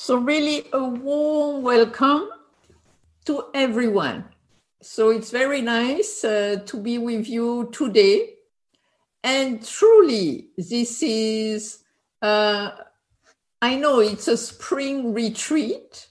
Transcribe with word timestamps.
So, 0.00 0.14
really, 0.14 0.64
a 0.72 0.84
warm 0.84 1.64
welcome 1.64 2.28
to 3.24 3.46
everyone. 3.52 4.26
So, 4.80 5.10
it's 5.10 5.32
very 5.32 5.60
nice 5.60 6.22
uh, 6.22 6.62
to 6.66 6.76
be 6.76 6.98
with 6.98 7.28
you 7.28 7.68
today. 7.72 8.34
And 9.24 9.60
truly, 9.66 10.50
this 10.56 11.02
is, 11.02 11.82
uh, 12.22 12.70
I 13.60 13.74
know 13.74 13.98
it's 13.98 14.28
a 14.28 14.36
spring 14.36 15.12
retreat, 15.12 16.06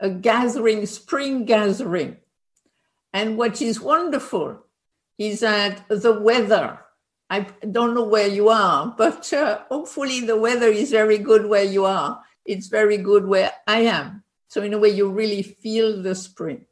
a 0.00 0.08
gathering, 0.08 0.86
spring 0.86 1.46
gathering. 1.46 2.18
And 3.12 3.36
what 3.36 3.60
is 3.60 3.80
wonderful 3.80 4.60
is 5.18 5.40
that 5.40 5.82
the 5.88 6.12
weather, 6.20 6.78
I 7.28 7.40
don't 7.68 7.92
know 7.92 8.06
where 8.06 8.28
you 8.28 8.50
are, 8.50 8.94
but 8.96 9.32
uh, 9.32 9.62
hopefully 9.68 10.20
the 10.20 10.36
weather 10.36 10.68
is 10.68 10.92
very 10.92 11.18
good 11.18 11.46
where 11.46 11.64
you 11.64 11.86
are 11.86 12.22
it's 12.46 12.68
very 12.68 12.96
good 12.96 13.26
where 13.26 13.52
I 13.66 13.80
am. 13.80 14.22
So, 14.48 14.62
in 14.62 14.74
a 14.74 14.78
way, 14.78 14.90
you 14.90 15.10
really 15.10 15.42
feel 15.42 16.02
the 16.02 16.14
spring. 16.14 16.66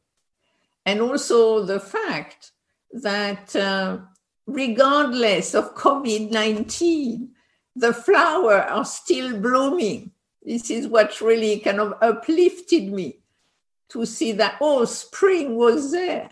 And 0.87 1.01
also 1.01 1.65
the 1.65 1.81
fact 1.81 2.53
that 2.93 3.55
uh, 3.57 3.99
regardless 4.47 5.55
of 5.55 5.75
COVID 5.75 6.31
19, 6.31 7.31
the 7.77 7.93
flowers 7.93 8.65
are 8.69 8.85
still 8.85 9.39
blooming. 9.41 10.13
This 10.43 10.71
is 10.71 10.87
what 10.87 11.21
really 11.21 11.59
kind 11.61 11.81
of 11.81 11.95
uplifted 12.03 12.93
me 12.93 13.19
to 13.89 14.05
see 14.05 14.33
that, 14.33 14.57
oh, 14.61 14.85
spring 14.85 15.57
was 15.57 15.93
there. 15.93 16.31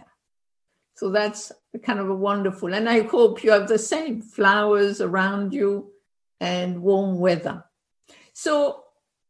So 0.95 1.11
that's 1.11 1.50
kind 1.83 1.98
of 1.98 2.11
a 2.11 2.14
wonderful. 2.14 2.74
And 2.74 2.88
I 2.88 3.02
hope 3.02 3.42
you 3.42 3.50
have 3.50 3.69
the 3.69 3.78
same 3.78 4.20
flowers 4.20 5.00
around 5.00 5.55
you 5.55 5.91
and 6.38 6.83
warm 6.83 7.19
weather. 7.19 7.64
So 8.33 8.84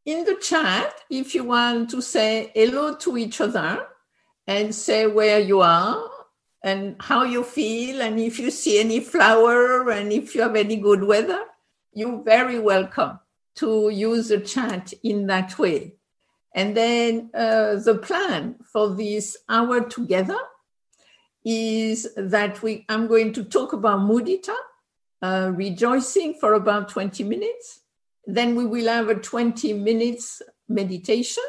in 0.05 0.25
the 0.25 0.35
chat 0.41 0.93
if 1.09 1.33
you 1.33 1.43
want 1.43 1.89
to 1.89 2.01
say 2.01 2.51
hello 2.53 2.95
to 2.95 3.17
each 3.17 3.39
other 3.39 3.85
and 4.47 4.75
say 4.75 5.07
where 5.07 5.39
you 5.39 5.61
are 5.61 6.09
and 6.63 6.95
how 6.99 7.23
you 7.23 7.43
feel 7.43 8.01
and 8.01 8.19
if 8.19 8.39
you 8.39 8.51
see 8.51 8.79
any 8.79 8.99
flower 8.99 9.89
and 9.89 10.11
if 10.11 10.35
you 10.35 10.41
have 10.41 10.55
any 10.55 10.75
good 10.75 11.03
weather 11.03 11.41
you're 11.93 12.23
very 12.23 12.59
welcome 12.59 13.19
to 13.55 13.89
use 13.89 14.29
the 14.29 14.39
chat 14.39 14.93
in 15.03 15.27
that 15.27 15.57
way. 15.59 15.93
And 16.55 16.75
then 16.75 17.29
uh, 17.33 17.75
the 17.75 17.99
plan 18.01 18.55
for 18.71 18.95
this 18.95 19.37
hour 19.47 19.81
together 19.81 20.37
is 21.45 22.07
that 22.15 22.61
we 22.61 22.85
i'm 22.87 23.07
going 23.07 23.33
to 23.33 23.43
talk 23.43 23.73
about 23.73 23.99
mudita 23.99 24.55
uh, 25.21 25.51
rejoicing 25.53 26.33
for 26.35 26.53
about 26.53 26.87
20 26.87 27.23
minutes 27.25 27.81
then 28.25 28.55
we 28.55 28.65
will 28.65 28.87
have 28.87 29.09
a 29.09 29.15
20 29.15 29.73
minutes 29.73 30.41
meditation, 30.67 31.43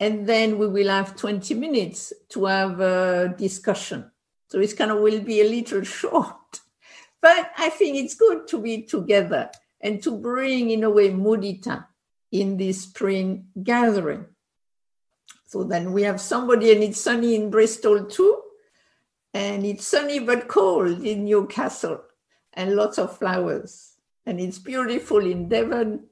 and 0.00 0.26
then 0.26 0.58
we 0.58 0.68
will 0.68 0.88
have 0.88 1.16
20 1.16 1.54
minutes 1.54 2.12
to 2.30 2.44
have 2.44 2.80
a 2.80 3.34
discussion. 3.36 4.10
So 4.48 4.60
it's 4.60 4.74
kind 4.74 4.90
of 4.90 5.00
will 5.00 5.20
be 5.20 5.40
a 5.40 5.48
little 5.48 5.82
short, 5.98 6.60
but 7.20 7.50
I 7.58 7.68
think 7.70 7.96
it's 7.96 8.14
good 8.14 8.46
to 8.48 8.60
be 8.60 8.82
together 8.82 9.50
and 9.80 10.02
to 10.02 10.16
bring, 10.16 10.70
in 10.70 10.84
a 10.84 10.90
way, 10.90 11.10
mudita 11.10 11.86
in 12.30 12.56
this 12.56 12.82
spring 12.82 13.46
gathering. 13.62 14.26
So 15.46 15.64
then 15.64 15.92
we 15.92 16.02
have 16.02 16.20
somebody, 16.20 16.72
and 16.72 16.82
it's 16.82 17.00
sunny 17.00 17.34
in 17.34 17.50
Bristol 17.50 18.04
too, 18.04 18.42
and 19.34 19.64
it's 19.64 19.86
sunny 19.86 20.18
but 20.20 20.46
cold 20.46 21.04
in 21.04 21.24
Newcastle, 21.24 22.02
and 22.52 22.76
lots 22.76 22.98
of 22.98 23.16
flowers 23.16 23.87
and 24.28 24.38
it's 24.38 24.58
beautiful 24.58 25.24
in 25.24 25.48
Devon. 25.48 26.04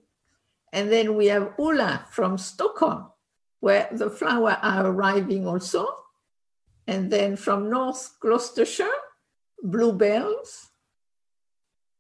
And 0.72 0.90
then 0.90 1.16
we 1.16 1.26
have 1.26 1.52
Ulla 1.58 2.06
from 2.10 2.38
Stockholm, 2.38 3.12
where 3.60 3.88
the 3.92 4.08
flowers 4.08 4.56
are 4.62 4.86
arriving 4.86 5.46
also. 5.46 5.86
And 6.86 7.12
then 7.12 7.36
from 7.36 7.68
North 7.68 8.16
Gloucestershire, 8.18 9.02
bluebells. 9.62 10.70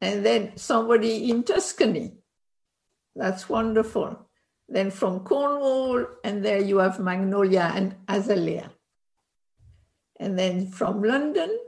And 0.00 0.24
then 0.24 0.56
somebody 0.56 1.28
in 1.30 1.42
Tuscany. 1.42 2.14
That's 3.14 3.46
wonderful. 3.50 4.26
Then 4.70 4.90
from 4.90 5.20
Cornwall, 5.20 6.06
and 6.24 6.42
there 6.42 6.62
you 6.62 6.78
have 6.78 6.98
magnolia 6.98 7.72
and 7.74 7.94
azalea. 8.08 8.70
And 10.18 10.38
then 10.38 10.68
from 10.68 11.02
London, 11.02 11.58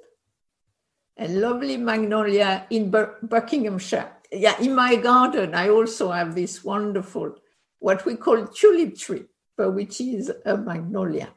a 1.18 1.28
lovely 1.28 1.76
magnolia 1.76 2.64
in 2.70 2.90
Buckinghamshire 2.90 4.17
yeah, 4.30 4.60
in 4.60 4.74
my 4.74 4.96
garden, 4.96 5.54
I 5.54 5.68
also 5.70 6.10
have 6.10 6.34
this 6.34 6.62
wonderful, 6.62 7.36
what 7.78 8.04
we 8.04 8.16
call 8.16 8.46
tulip 8.46 8.96
tree, 8.96 9.24
but 9.56 9.72
which 9.72 10.00
is 10.00 10.32
a 10.44 10.56
magnolia. 10.56 11.28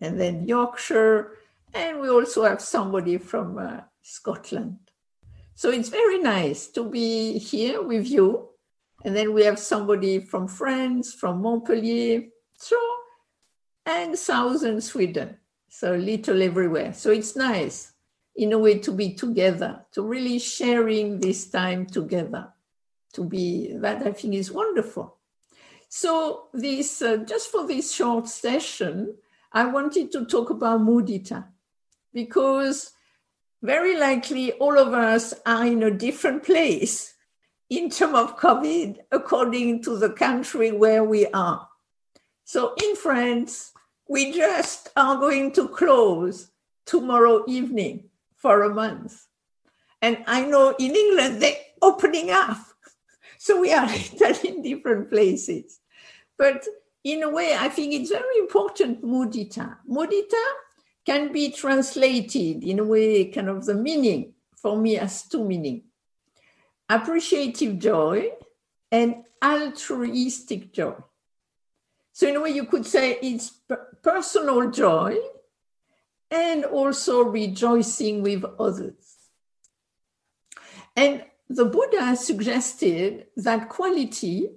And 0.00 0.18
then 0.18 0.46
Yorkshire, 0.46 1.36
and 1.74 2.00
we 2.00 2.08
also 2.08 2.44
have 2.44 2.60
somebody 2.60 3.18
from 3.18 3.58
uh, 3.58 3.80
Scotland. 4.02 4.78
So 5.54 5.70
it's 5.70 5.88
very 5.88 6.18
nice 6.18 6.68
to 6.68 6.88
be 6.88 7.38
here 7.38 7.82
with 7.82 8.08
you. 8.08 8.48
And 9.04 9.14
then 9.16 9.32
we 9.32 9.44
have 9.44 9.58
somebody 9.58 10.20
from 10.20 10.46
France, 10.46 11.12
from 11.14 11.42
Montpellier, 11.42 12.24
so, 12.54 12.78
and 13.86 14.16
southern 14.16 14.80
Sweden. 14.80 15.36
So 15.68 15.94
little 15.94 16.42
everywhere. 16.42 16.92
So 16.92 17.10
it's 17.10 17.36
nice 17.36 17.89
in 18.40 18.54
a 18.54 18.58
way 18.58 18.78
to 18.78 18.90
be 18.90 19.12
together, 19.12 19.84
to 19.92 20.00
really 20.00 20.38
sharing 20.38 21.20
this 21.20 21.50
time 21.50 21.84
together, 21.84 22.48
to 23.12 23.22
be 23.22 23.76
that 23.76 24.02
I 24.06 24.12
think 24.12 24.32
is 24.32 24.50
wonderful. 24.50 25.18
So 25.90 26.48
this 26.54 27.02
uh, 27.02 27.18
just 27.18 27.50
for 27.50 27.66
this 27.66 27.92
short 27.92 28.28
session, 28.28 29.16
I 29.52 29.66
wanted 29.66 30.10
to 30.12 30.24
talk 30.24 30.48
about 30.48 30.80
mudita 30.80 31.48
because 32.14 32.92
very 33.60 33.98
likely 33.98 34.52
all 34.52 34.78
of 34.78 34.94
us 34.94 35.34
are 35.44 35.66
in 35.66 35.82
a 35.82 35.90
different 35.90 36.42
place 36.42 37.12
in 37.68 37.90
terms 37.90 38.14
of 38.14 38.38
COVID 38.38 39.00
according 39.12 39.82
to 39.82 39.98
the 39.98 40.10
country 40.10 40.72
where 40.72 41.04
we 41.04 41.26
are. 41.26 41.68
So 42.44 42.72
in 42.82 42.96
France, 42.96 43.72
we 44.08 44.32
just 44.32 44.88
are 44.96 45.16
going 45.16 45.52
to 45.52 45.68
close 45.68 46.50
tomorrow 46.86 47.44
evening 47.46 48.09
for 48.40 48.62
a 48.62 48.74
month. 48.74 49.26
And 50.02 50.24
I 50.26 50.44
know 50.44 50.74
in 50.78 50.96
England 50.96 51.40
they're 51.40 51.56
opening 51.80 52.30
up. 52.30 52.58
So 53.42 53.58
we 53.58 53.72
are 53.72 53.88
in 54.44 54.60
different 54.60 55.08
places. 55.08 55.80
But 56.36 56.62
in 57.02 57.22
a 57.22 57.30
way, 57.30 57.56
I 57.58 57.70
think 57.70 57.94
it's 57.94 58.10
very 58.10 58.38
important, 58.38 59.02
mudita. 59.02 59.78
Mudita 59.88 60.44
can 61.06 61.32
be 61.32 61.50
translated 61.50 62.62
in 62.62 62.80
a 62.80 62.84
way, 62.84 63.30
kind 63.30 63.48
of 63.48 63.64
the 63.64 63.72
meaning 63.72 64.34
for 64.60 64.76
me 64.76 64.98
as 64.98 65.22
two 65.22 65.42
meaning. 65.42 65.84
Appreciative 66.90 67.78
joy 67.78 68.28
and 68.92 69.24
altruistic 69.42 70.74
joy. 70.74 70.96
So 72.12 72.28
in 72.28 72.36
a 72.36 72.40
way, 72.42 72.50
you 72.50 72.66
could 72.66 72.84
say 72.84 73.18
it's 73.22 73.58
personal 74.02 74.70
joy 74.70 75.16
and 76.30 76.64
also 76.64 77.22
rejoicing 77.24 78.22
with 78.22 78.44
others. 78.58 79.16
And 80.96 81.24
the 81.48 81.64
Buddha 81.64 82.14
suggested 82.16 83.26
that 83.36 83.68
quality 83.68 84.50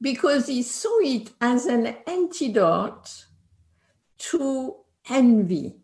because 0.00 0.46
he 0.46 0.62
saw 0.62 0.98
it 1.00 1.30
as 1.40 1.66
an 1.66 1.96
antidote 2.06 3.26
to 4.18 4.76
envy. 5.08 5.76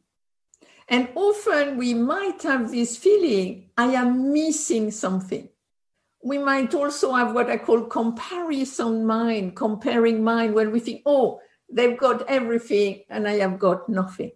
And 0.89 1.09
often 1.15 1.79
we 1.79 1.95
might 1.95 2.43
have 2.43 2.71
this 2.71 2.99
feeling, 2.99 3.71
I 3.79 3.95
am 3.95 4.33
missing 4.33 4.91
something. 4.91 5.49
We 6.23 6.39
might 6.39 6.75
also 6.75 7.13
have 7.15 7.35
what 7.35 7.51
I 7.51 7.57
call 7.57 7.87
comparison 7.87 9.07
mind, 9.07 9.57
comparing 9.57 10.23
mind, 10.23 10.55
when 10.55 10.71
we 10.71 10.81
think, 10.81 11.03
oh, 11.07 11.41
they've 11.73 11.97
got 11.97 12.29
everything 12.29 13.05
and 13.09 13.27
I 13.27 13.39
have 13.39 13.59
got 13.59 13.89
nothing 13.89 14.33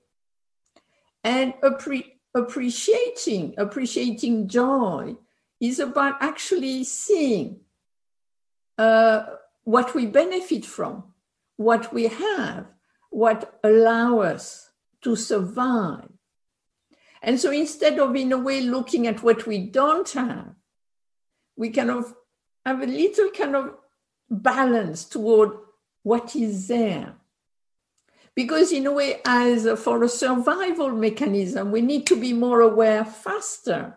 and 1.27 1.55
appre- 1.61 2.13
appreciating 2.35 3.55
appreciating 3.59 4.47
joy 4.47 5.17
is 5.61 5.81
about 5.81 6.15
actually 6.21 6.85
seeing 6.85 7.59
uh, 8.79 9.25
what 9.65 9.95
we 9.95 10.07
benefit 10.07 10.65
from 10.65 11.03
what 11.57 11.93
we 11.93 12.07
have 12.07 12.67
what 13.11 13.59
allow 13.65 14.19
us 14.19 14.71
to 15.01 15.17
survive. 15.17 16.11
And 17.23 17.41
so 17.41 17.51
instead 17.51 17.99
of 17.99 18.15
in 18.15 18.33
a 18.33 18.39
way 18.39 18.61
looking 18.61 19.07
at 19.07 19.23
what 19.23 19.47
we 19.47 19.59
don't 19.59 20.09
have 20.11 20.55
we 21.57 21.71
kind 21.71 21.91
of 21.91 22.15
have 22.65 22.83
a 22.83 22.87
little 22.87 23.31
kind 23.31 23.57
of 23.57 23.75
balance 24.31 25.05
toward 25.05 25.51
what 26.03 26.37
is 26.37 26.69
there 26.69 27.15
because, 28.37 28.71
in 28.71 28.87
a 28.87 28.93
way, 28.93 29.21
as 29.25 29.67
for 29.81 30.05
a 30.05 30.09
survival 30.09 30.91
mechanism, 30.91 31.73
we 31.73 31.81
need 31.81 32.07
to 32.07 32.21
be 32.21 32.35
more 32.35 32.61
aware 32.61 33.03
faster 33.03 33.97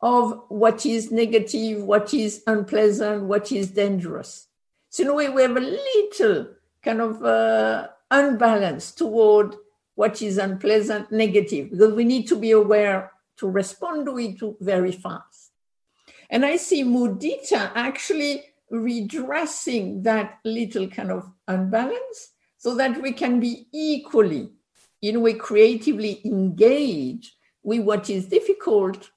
of 0.00 0.42
what 0.48 0.84
is 0.84 1.12
negative, 1.12 1.80
what 1.84 2.12
is 2.12 2.42
unpleasant, 2.48 3.22
what 3.22 3.52
is 3.52 3.70
dangerous. 3.70 4.48
So, 4.90 5.04
in 5.04 5.10
a 5.10 5.14
way, 5.14 5.28
we 5.28 5.42
have 5.42 5.56
a 5.56 5.60
little 5.60 6.48
kind 6.82 7.00
of 7.00 7.24
uh, 7.24 7.86
unbalanced 8.10 8.98
toward 8.98 9.54
what 9.94 10.20
is 10.20 10.38
unpleasant, 10.38 11.12
negative, 11.12 11.70
because 11.70 11.94
we 11.94 12.04
need 12.04 12.26
to 12.26 12.36
be 12.36 12.50
aware 12.50 13.12
to 13.36 13.48
respond 13.48 14.06
to 14.06 14.18
it 14.18 14.40
very 14.60 14.90
fast. 14.90 15.52
And 16.28 16.44
I 16.44 16.56
see 16.56 16.82
mudita 16.82 17.70
actually 17.76 18.42
redressing 18.70 20.02
that 20.02 20.40
little 20.44 20.88
kind 20.88 21.12
of 21.12 21.30
unbalance 21.46 22.31
so 22.62 22.76
that 22.76 23.02
we 23.02 23.10
can 23.10 23.40
be 23.40 23.66
equally, 23.72 24.52
in 25.02 25.16
a 25.16 25.20
way, 25.20 25.34
creatively 25.34 26.20
engaged 26.24 27.34
with 27.64 27.80
what 27.80 28.08
is 28.08 28.26
difficult 28.26 29.10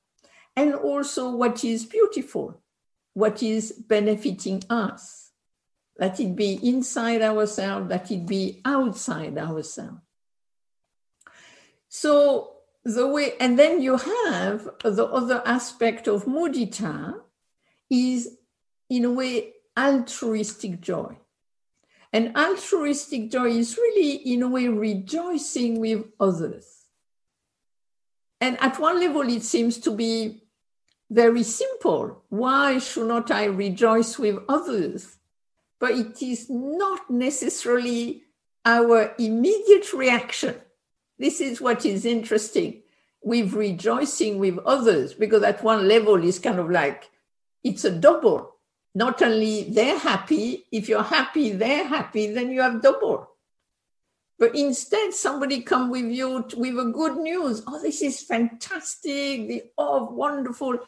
and 0.56 0.74
also 0.74 1.30
what 1.30 1.64
is 1.64 1.86
beautiful, 1.86 2.60
what 3.14 3.44
is 3.44 3.72
benefiting 3.72 4.64
us. 4.68 5.30
Let 6.00 6.20
it 6.20 6.36
be 6.36 6.54
inside 6.68 7.22
ourselves, 7.22 7.88
let 7.88 8.10
it 8.10 8.26
be 8.26 8.62
outside 8.66 9.38
ourselves. 9.38 10.02
So 11.88 12.54
the 12.84 13.08
way, 13.08 13.34
and 13.40 13.60
then 13.60 13.80
you 13.80 13.98
have 13.98 14.68
the 14.84 15.06
other 15.06 15.44
aspect 15.46 16.08
of 16.08 16.26
mudita 16.26 17.14
is 17.92 18.40
in 18.90 19.06
a 19.06 19.12
way 19.12 19.54
altruistic 19.78 20.82
joy. 20.82 21.16
And 22.16 22.32
altruistic 22.38 23.30
joy 23.30 23.50
is 23.50 23.76
really, 23.76 24.14
in 24.14 24.42
a 24.42 24.48
way, 24.48 24.70
rejoicing 24.70 25.82
with 25.82 26.06
others. 26.18 26.86
And 28.40 28.58
at 28.62 28.80
one 28.80 29.02
level, 29.02 29.24
it 29.24 29.44
seems 29.44 29.80
to 29.80 29.92
be 29.92 30.44
very 31.10 31.44
simple. 31.44 32.24
Why 32.30 32.80
should 32.80 33.10
not 33.10 33.32
I 33.32 33.44
rejoice 33.48 34.18
with 34.18 34.40
others? 34.48 35.18
But 35.78 35.92
it 35.92 36.22
is 36.22 36.50
not 36.50 37.12
necessarily 37.12 38.24
our 38.64 39.14
immediate 39.20 39.92
reaction. 39.92 40.56
This 41.20 41.42
is 41.42 41.60
what 41.60 41.86
is 41.86 42.06
interesting 42.06 42.84
with 43.22 43.52
rejoicing 43.52 44.40
with 44.40 44.58
others, 44.60 45.14
because 45.14 45.44
at 45.44 45.66
one 45.66 45.86
level, 45.86 46.24
it's 46.24 46.40
kind 46.40 46.60
of 46.60 46.72
like 46.72 47.10
it's 47.62 47.84
a 47.84 47.92
double. 47.92 48.55
Not 48.96 49.22
only 49.22 49.70
they're 49.70 50.00
happy, 50.00 50.66
if 50.72 50.88
you're 50.88 51.04
happy, 51.04 51.52
they're 51.52 51.86
happy, 51.86 52.32
then 52.32 52.50
you 52.50 52.62
have 52.62 52.82
double. 52.82 53.30
But 54.40 54.56
instead, 54.56 55.14
somebody 55.14 55.62
come 55.62 55.90
with 55.90 56.06
you 56.06 56.46
with 56.56 56.80
a 56.80 56.92
good 56.94 57.18
news. 57.18 57.62
Oh, 57.68 57.82
this 57.82 58.02
is 58.02 58.22
fantastic. 58.22 59.48
The 59.48 59.64
oh, 59.78 60.06
wonderful. 60.12 60.80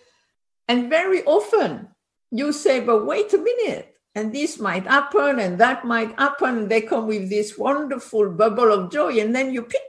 And 0.69 0.89
very 0.89 1.24
often 1.25 1.89
you 2.31 2.54
say, 2.54 2.80
but 2.80 3.06
wait 3.06 3.33
a 3.33 3.38
minute. 3.38 3.94
And 4.15 4.33
this 4.33 4.57
might 4.57 4.88
happen 4.88 5.39
and 5.39 5.60
that 5.60 5.86
might 5.86 6.18
happen. 6.19 6.68
They 6.68 6.81
come 6.81 7.07
with 7.07 7.30
this 7.30 7.57
wonderful 7.57 8.31
bubble 8.31 8.71
of 8.71 8.92
joy. 8.92 9.19
And 9.19 9.36
then 9.36 9.53
you 9.53 9.63
pick, 9.63 9.81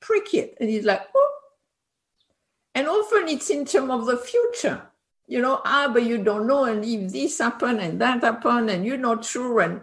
prick 0.00 0.32
it. 0.32 0.56
And 0.60 0.68
he's 0.70 0.84
like, 0.84 1.02
oh. 1.14 1.32
And 2.74 2.86
often 2.88 3.28
it's 3.28 3.50
in 3.50 3.64
terms 3.64 3.90
of 3.90 4.06
the 4.06 4.18
future. 4.18 4.82
You 5.26 5.42
know, 5.42 5.60
ah, 5.64 5.90
but 5.92 6.04
you 6.04 6.22
don't 6.22 6.46
know. 6.46 6.64
And 6.64 6.84
if 6.84 7.12
this 7.12 7.38
happen 7.38 7.80
and 7.80 8.00
that 8.00 8.22
happen 8.22 8.68
and 8.68 8.86
you're 8.86 8.96
not 8.96 9.24
sure. 9.24 9.60
And 9.60 9.80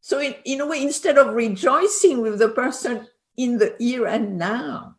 so, 0.00 0.20
in, 0.20 0.34
in 0.44 0.60
a 0.60 0.66
way, 0.66 0.82
instead 0.82 1.16
of 1.16 1.34
rejoicing 1.34 2.20
with 2.20 2.38
the 2.38 2.48
person 2.48 3.06
in 3.36 3.58
the 3.58 3.76
here 3.78 4.06
and 4.06 4.36
now, 4.36 4.96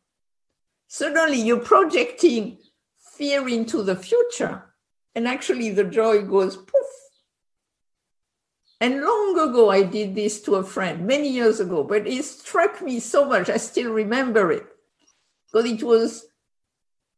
suddenly 0.88 1.42
you're 1.42 1.60
projecting 1.60 2.58
fear 2.98 3.48
into 3.48 3.84
the 3.84 3.96
future. 3.96 4.64
And 5.14 5.28
actually, 5.28 5.72
the 5.72 5.84
joy 5.84 6.22
goes 6.24 6.56
poof. 6.58 6.86
And 8.82 9.02
long 9.02 9.40
ago, 9.40 9.70
I 9.70 9.84
did 9.84 10.16
this 10.16 10.42
to 10.44 10.56
a 10.56 10.64
friend 10.64 11.08
many 11.08 11.30
years 11.30 11.60
ago, 11.60 11.84
but 11.84 12.06
it 12.06 12.24
struck 12.26 12.82
me 12.82 13.00
so 13.00 13.26
much. 13.26 13.50
I 13.50 13.58
still 13.58 13.92
remember 13.92 14.52
it 14.52 14.66
because 15.48 15.70
it 15.70 15.82
was 15.82 16.26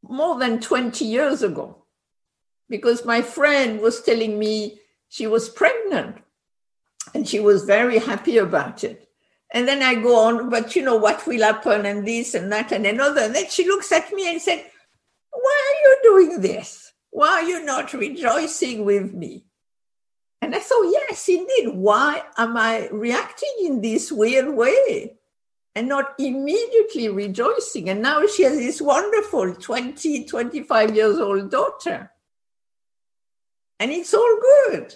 more 0.03 0.37
than 0.37 0.59
20 0.59 1.03
years 1.03 1.41
ago. 1.41 1.83
Because 2.69 3.05
my 3.05 3.21
friend 3.21 3.79
was 3.79 4.01
telling 4.01 4.37
me 4.37 4.79
she 5.09 5.27
was 5.27 5.49
pregnant 5.49 6.17
and 7.13 7.27
she 7.27 7.39
was 7.39 7.63
very 7.63 7.99
happy 7.99 8.37
about 8.37 8.83
it. 8.83 9.07
And 9.51 9.67
then 9.67 9.81
I 9.81 9.95
go 9.95 10.17
on, 10.19 10.49
but 10.49 10.75
you 10.75 10.83
know 10.83 10.97
what 10.97 11.25
will 11.25 11.41
happen, 11.41 11.85
and 11.85 12.05
this 12.05 12.33
and 12.33 12.51
that 12.51 12.71
and 12.71 12.85
another. 12.85 13.21
And 13.21 13.35
then 13.35 13.49
she 13.49 13.65
looks 13.65 13.91
at 13.91 14.11
me 14.11 14.29
and 14.29 14.41
said, 14.41 14.65
Why 15.31 15.71
are 15.71 15.81
you 15.81 15.99
doing 16.03 16.41
this? 16.41 16.91
Why 17.11 17.29
are 17.29 17.43
you 17.43 17.63
not 17.63 17.93
rejoicing 17.93 18.83
with 18.83 19.13
me? 19.13 19.45
And 20.41 20.53
I 20.53 20.59
thought, 20.59 20.91
Yes, 20.91 21.29
indeed. 21.29 21.69
Why 21.69 22.23
am 22.37 22.57
I 22.57 22.89
reacting 22.89 23.53
in 23.61 23.81
this 23.81 24.11
weird 24.11 24.53
way 24.53 25.15
and 25.73 25.87
not 25.87 26.15
immediately 26.19 27.07
rejoicing? 27.07 27.89
And 27.89 28.01
now 28.01 28.27
she 28.27 28.43
has 28.43 28.57
this 28.57 28.81
wonderful 28.81 29.55
20, 29.55 30.25
25 30.25 30.95
years 30.95 31.19
old 31.19 31.49
daughter. 31.49 32.11
And 33.79 33.91
it's 33.91 34.13
all 34.13 34.39
good 34.41 34.95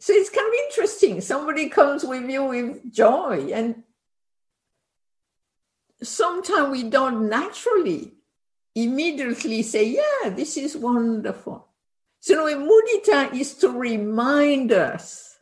so 0.00 0.14
it's 0.14 0.30
kind 0.30 0.48
of 0.48 0.54
interesting. 0.66 1.20
Somebody 1.20 1.68
comes 1.68 2.04
with 2.04 2.28
you 2.28 2.44
with 2.44 2.90
joy, 2.90 3.50
and 3.52 3.82
sometimes 6.02 6.70
we 6.70 6.88
don't 6.88 7.28
naturally 7.28 8.14
immediately 8.74 9.62
say, 9.62 9.84
Yeah, 9.84 10.30
this 10.30 10.56
is 10.56 10.74
wonderful. 10.74 11.68
So, 12.18 12.48
a 12.48 12.54
mudita 12.54 13.34
is 13.38 13.52
to 13.56 13.68
remind 13.68 14.72
us, 14.72 15.38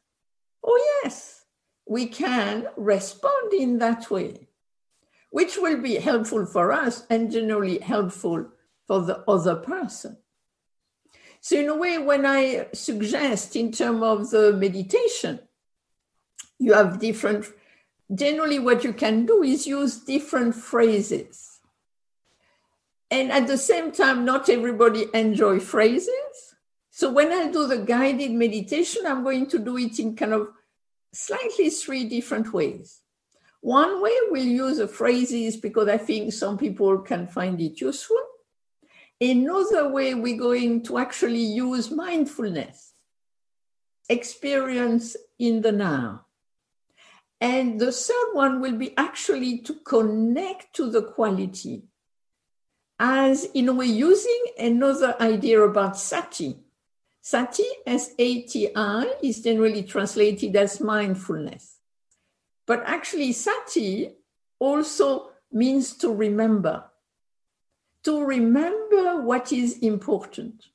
Oh, 0.64 1.00
yes, 1.04 1.44
we 1.86 2.06
can 2.06 2.66
respond 2.76 3.52
in 3.52 3.78
that 3.78 4.10
way, 4.10 4.48
which 5.30 5.56
will 5.56 5.80
be 5.80 5.94
helpful 5.94 6.44
for 6.46 6.72
us 6.72 7.06
and 7.08 7.30
generally 7.30 7.78
helpful 7.78 8.48
for 8.88 9.02
the 9.02 9.18
other 9.30 9.54
person. 9.54 10.16
So, 11.48 11.58
in 11.58 11.70
a 11.70 11.74
way, 11.74 11.96
when 11.96 12.26
I 12.26 12.66
suggest 12.74 13.56
in 13.56 13.72
terms 13.72 14.02
of 14.02 14.28
the 14.28 14.52
meditation, 14.52 15.40
you 16.58 16.74
have 16.74 16.98
different, 17.00 17.46
generally, 18.14 18.58
what 18.58 18.84
you 18.84 18.92
can 18.92 19.24
do 19.24 19.42
is 19.42 19.66
use 19.66 19.96
different 19.96 20.54
phrases. 20.54 21.58
And 23.10 23.32
at 23.32 23.46
the 23.46 23.56
same 23.56 23.92
time, 23.92 24.26
not 24.26 24.50
everybody 24.50 25.06
enjoy 25.14 25.58
phrases. 25.58 26.54
So 26.90 27.10
when 27.10 27.32
I 27.32 27.50
do 27.50 27.66
the 27.66 27.78
guided 27.78 28.32
meditation, 28.32 29.06
I'm 29.06 29.24
going 29.24 29.46
to 29.46 29.58
do 29.58 29.78
it 29.78 29.98
in 29.98 30.16
kind 30.16 30.34
of 30.34 30.48
slightly 31.14 31.70
three 31.70 32.04
different 32.04 32.52
ways. 32.52 33.00
One 33.62 34.02
way 34.02 34.12
we'll 34.28 34.44
use 34.44 34.76
the 34.76 34.86
phrases 34.86 35.56
because 35.56 35.88
I 35.88 35.96
think 35.96 36.34
some 36.34 36.58
people 36.58 36.98
can 36.98 37.26
find 37.26 37.58
it 37.58 37.80
useful. 37.80 38.20
Another 39.20 39.88
way 39.88 40.14
we're 40.14 40.38
going 40.38 40.82
to 40.84 40.98
actually 40.98 41.42
use 41.42 41.90
mindfulness, 41.90 42.92
experience 44.08 45.16
in 45.38 45.60
the 45.62 45.72
now. 45.72 46.26
And 47.40 47.80
the 47.80 47.92
third 47.92 48.30
one 48.32 48.60
will 48.60 48.76
be 48.76 48.96
actually 48.96 49.58
to 49.58 49.74
connect 49.74 50.74
to 50.76 50.90
the 50.90 51.02
quality 51.02 51.84
as, 52.98 53.44
in 53.54 53.68
a 53.68 53.72
way, 53.72 53.86
using 53.86 54.44
another 54.58 55.14
idea 55.20 55.60
about 55.62 55.96
sati. 55.96 56.56
Sati, 57.20 57.64
S 57.86 58.10
A 58.18 58.42
T 58.42 58.70
I, 58.74 59.14
is 59.22 59.42
generally 59.42 59.82
translated 59.82 60.56
as 60.56 60.80
mindfulness. 60.80 61.76
But 62.66 62.82
actually, 62.86 63.32
sati 63.32 64.16
also 64.58 65.30
means 65.52 65.96
to 65.98 66.12
remember 66.12 66.84
to 68.08 68.24
remember 68.24 69.20
what 69.20 69.52
is 69.52 69.80
important. 69.80 70.68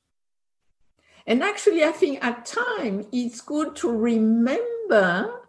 And 1.26 1.42
actually, 1.42 1.82
I 1.82 1.90
think 1.90 2.24
at 2.24 2.46
times 2.46 3.06
it's 3.10 3.40
good 3.40 3.74
to 3.76 3.90
remember 3.90 5.40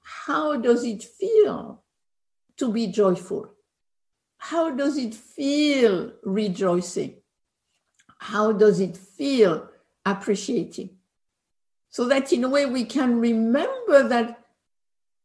how 0.00 0.56
does 0.58 0.84
it 0.84 1.02
feel 1.02 1.82
to 2.58 2.70
be 2.70 2.86
joyful? 2.86 3.50
How 4.36 4.70
does 4.70 4.96
it 4.96 5.12
feel 5.12 6.12
rejoicing? 6.22 7.16
How 8.20 8.52
does 8.52 8.78
it 8.78 8.96
feel 8.96 9.68
appreciating? 10.06 10.90
So 11.90 12.06
that 12.06 12.32
in 12.32 12.44
a 12.44 12.48
way 12.48 12.66
we 12.66 12.84
can 12.84 13.18
remember 13.18 14.08
that 14.08 14.38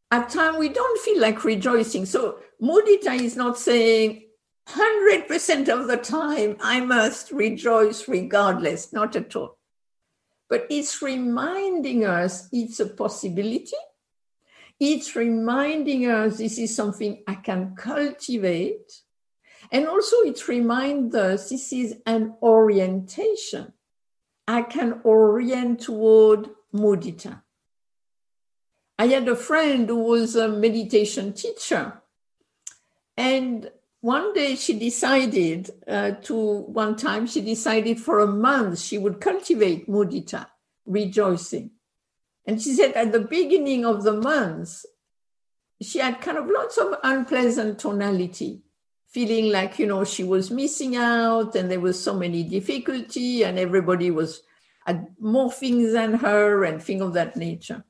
at 0.10 0.32
times 0.32 0.58
we 0.58 0.70
don't 0.70 1.00
feel 1.02 1.22
like 1.22 1.44
rejoicing. 1.44 2.08
So 2.08 2.40
mudita 2.60 3.14
is 3.14 3.36
not 3.36 3.60
saying 3.60 4.23
100% 4.70 5.70
of 5.70 5.88
the 5.88 5.98
time, 5.98 6.58
I 6.62 6.80
must 6.80 7.32
rejoice 7.32 8.08
regardless, 8.08 8.94
not 8.94 9.16
at 9.16 9.36
all. 9.36 9.58
But 10.50 10.68
it's 10.70 11.02
reminding 11.02 12.06
us 12.06 12.48
it's 12.52 12.80
a 12.80 12.88
possibility. 12.88 13.78
It's 14.80 15.16
reminding 15.16 16.10
us 16.10 16.38
this 16.38 16.58
is 16.58 16.76
something 16.76 17.24
I 17.28 17.36
can 17.36 17.76
cultivate. 17.76 19.02
And 19.72 19.88
also, 19.88 20.18
it 20.22 20.48
reminds 20.48 21.16
us 21.16 21.50
this 21.50 21.74
is 21.74 21.96
an 22.06 22.36
orientation. 22.42 23.74
I 24.48 24.64
can 24.64 25.02
orient 25.04 25.82
toward 25.82 26.50
mudita. 26.74 27.42
I 29.00 29.08
had 29.08 29.28
a 29.28 29.36
friend 29.36 29.88
who 29.90 30.04
was 30.04 30.36
a 30.36 30.48
meditation 30.48 31.34
teacher. 31.34 32.02
And 33.18 33.72
one 34.04 34.34
day 34.34 34.58
she 34.58 34.78
decided 34.78 35.70
uh, 35.88 36.12
to, 36.12 36.36
one 36.36 36.98
time 36.98 37.26
she 37.26 37.40
decided 37.40 37.98
for 38.02 38.20
a 38.20 38.28
month 38.28 38.80
she 38.80 38.98
would 38.98 39.22
cultivate 39.22 39.88
mudita, 39.88 40.46
rejoicing. 40.86 41.72
And 42.46 42.62
she 42.62 42.74
said 42.74 42.92
at 42.96 43.14
the 43.14 43.22
beginning 43.22 43.86
of 43.86 44.04
the 44.04 44.12
month, 44.12 44.84
she 45.82 46.00
had 46.00 46.20
kind 46.20 46.38
of 46.38 46.50
lots 46.50 46.78
of 46.78 46.96
unpleasant 47.02 47.80
tonality, 47.80 48.64
feeling 49.08 49.54
like, 49.54 49.80
you 49.80 49.88
know, 49.88 50.04
she 50.04 50.26
was 50.26 50.52
missing 50.52 50.98
out 50.98 51.56
and 51.56 51.72
there 51.72 51.80
was 51.80 51.98
so 51.98 52.14
many 52.14 52.44
difficulty 52.44 53.46
and 53.46 53.58
everybody 53.58 54.12
was 54.12 54.42
more 55.18 55.50
things 55.50 55.94
than 55.94 56.16
her 56.16 56.66
and 56.66 56.84
things 56.84 57.02
of 57.02 57.14
that 57.14 57.38
nature. 57.38 57.86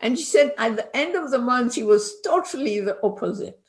And 0.00 0.18
she 0.18 0.24
said 0.24 0.52
at 0.58 0.74
the 0.74 0.96
end 0.96 1.14
of 1.14 1.30
the 1.30 1.38
month, 1.38 1.74
she 1.74 1.84
was 1.84 2.20
totally 2.22 2.80
the 2.80 2.98
opposite. 3.04 3.60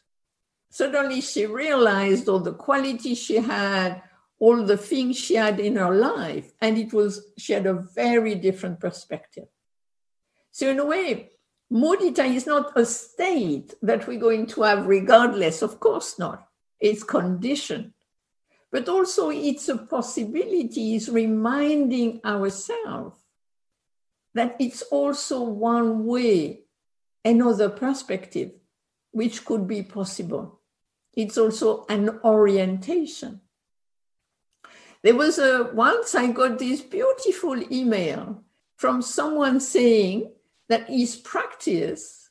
Suddenly 0.69 1.21
she 1.21 1.45
realized 1.45 2.29
all 2.29 2.39
the 2.39 2.53
quality 2.53 3.15
she 3.15 3.37
had, 3.37 4.01
all 4.39 4.63
the 4.63 4.77
things 4.77 5.17
she 5.17 5.35
had 5.35 5.59
in 5.59 5.75
her 5.75 5.93
life, 5.93 6.53
and 6.61 6.77
it 6.77 6.93
was, 6.93 7.31
she 7.37 7.53
had 7.53 7.65
a 7.65 7.73
very 7.73 8.35
different 8.35 8.79
perspective. 8.79 9.47
So, 10.51 10.69
in 10.69 10.79
a 10.79 10.85
way, 10.85 11.31
mudita 11.71 12.25
is 12.25 12.45
not 12.47 12.71
a 12.77 12.85
state 12.85 13.73
that 13.81 14.07
we're 14.07 14.19
going 14.19 14.47
to 14.47 14.63
have 14.63 14.85
regardless, 14.85 15.61
of 15.61 15.79
course 15.79 16.17
not. 16.17 16.47
It's 16.79 17.03
conditioned. 17.03 17.93
But 18.71 18.87
also, 18.87 19.29
it's 19.31 19.67
a 19.67 19.77
possibility, 19.77 20.95
is 20.95 21.09
reminding 21.09 22.21
ourselves 22.23 23.19
that 24.35 24.55
it's 24.59 24.83
also 24.83 25.41
one 25.41 26.05
way, 26.05 26.61
another 27.25 27.69
perspective, 27.69 28.51
which 29.11 29.43
could 29.43 29.67
be 29.67 29.81
possible. 29.81 30.58
It's 31.19 31.37
also 31.37 31.85
an 31.89 32.21
orientation. 32.23 33.41
There 35.03 35.15
was 35.15 35.37
a 35.37 35.69
once 35.73 36.15
I 36.15 36.31
got 36.31 36.59
this 36.59 36.79
beautiful 36.79 37.61
email 37.69 38.41
from 38.77 39.01
someone 39.01 39.59
saying 39.59 40.31
that 40.69 40.89
his 40.89 41.17
practice 41.17 42.29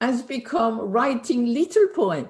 has 0.00 0.22
become 0.22 0.80
writing 0.80 1.46
little 1.46 1.86
poems 1.94 2.28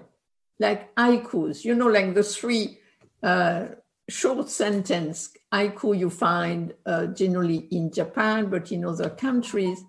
like 0.58 0.94
haikus, 0.94 1.64
you 1.64 1.74
know, 1.74 1.86
like 1.86 2.12
the 2.12 2.22
three 2.22 2.80
uh, 3.22 3.68
short 4.06 4.50
sentence 4.50 5.30
haiku 5.50 5.98
you 5.98 6.10
find 6.10 6.74
uh, 6.84 7.06
generally 7.06 7.66
in 7.70 7.90
Japan, 7.90 8.50
but 8.50 8.70
in 8.70 8.84
other 8.84 9.08
countries 9.08 9.82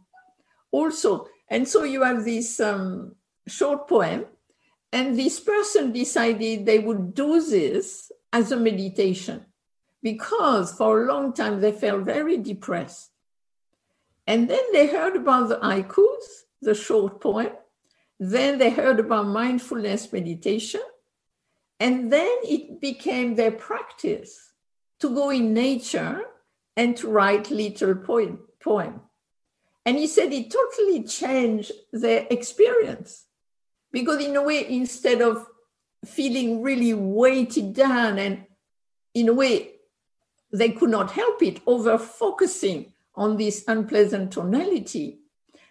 also. 0.72 1.28
And 1.50 1.68
so 1.68 1.84
you 1.84 2.04
have 2.04 2.24
this 2.24 2.62
um, 2.62 3.16
short 3.48 3.90
poem, 3.90 4.28
and 4.96 5.20
this 5.20 5.42
person 5.42 5.92
decided 5.92 6.66
they 6.66 6.80
would 6.80 7.14
do 7.14 7.46
this 7.46 8.14
as 8.32 8.54
a 8.54 8.56
meditation 8.56 9.46
because 10.02 10.72
for 10.72 11.04
a 11.04 11.08
long 11.14 11.34
time 11.34 11.60
they 11.60 11.74
felt 11.74 12.06
very 12.06 12.38
depressed. 12.38 13.12
And 14.26 14.50
then 14.50 14.64
they 14.72 14.88
heard 14.88 15.18
about 15.18 15.50
the 15.50 15.58
haikus, 15.58 16.46
the 16.62 16.74
short 16.74 17.20
poem. 17.20 17.52
Then 18.22 18.58
they 18.58 18.70
heard 18.70 19.02
about 19.02 19.28
mindfulness 19.28 20.14
meditation. 20.14 20.86
And 21.78 22.10
then 22.10 22.38
it 22.44 22.80
became 22.80 23.36
their 23.36 23.52
practice 23.52 24.54
to 25.02 25.14
go 25.14 25.30
in 25.30 25.54
nature 25.54 26.22
and 26.78 26.96
to 26.96 27.10
write 27.10 27.52
little 27.52 27.96
poem. 27.96 28.40
poem. 28.64 29.02
And 29.86 29.98
he 29.98 30.08
said 30.08 30.32
it 30.32 30.50
totally 30.50 31.04
changed 31.04 31.74
their 31.92 32.26
experience. 32.32 33.25
Because, 33.96 34.22
in 34.22 34.36
a 34.36 34.44
way, 34.44 34.68
instead 34.68 35.22
of 35.22 35.48
feeling 36.04 36.62
really 36.62 36.94
weighted 36.94 37.74
down 37.74 38.20
and, 38.20 38.44
in 39.14 39.30
a 39.30 39.34
way, 39.34 39.76
they 40.52 40.72
could 40.72 40.90
not 40.90 41.12
help 41.12 41.42
it, 41.42 41.62
over 41.66 41.98
focusing 41.98 42.92
on 43.16 43.38
this 43.38 43.64
unpleasant 43.70 44.34
tonality, 44.34 45.20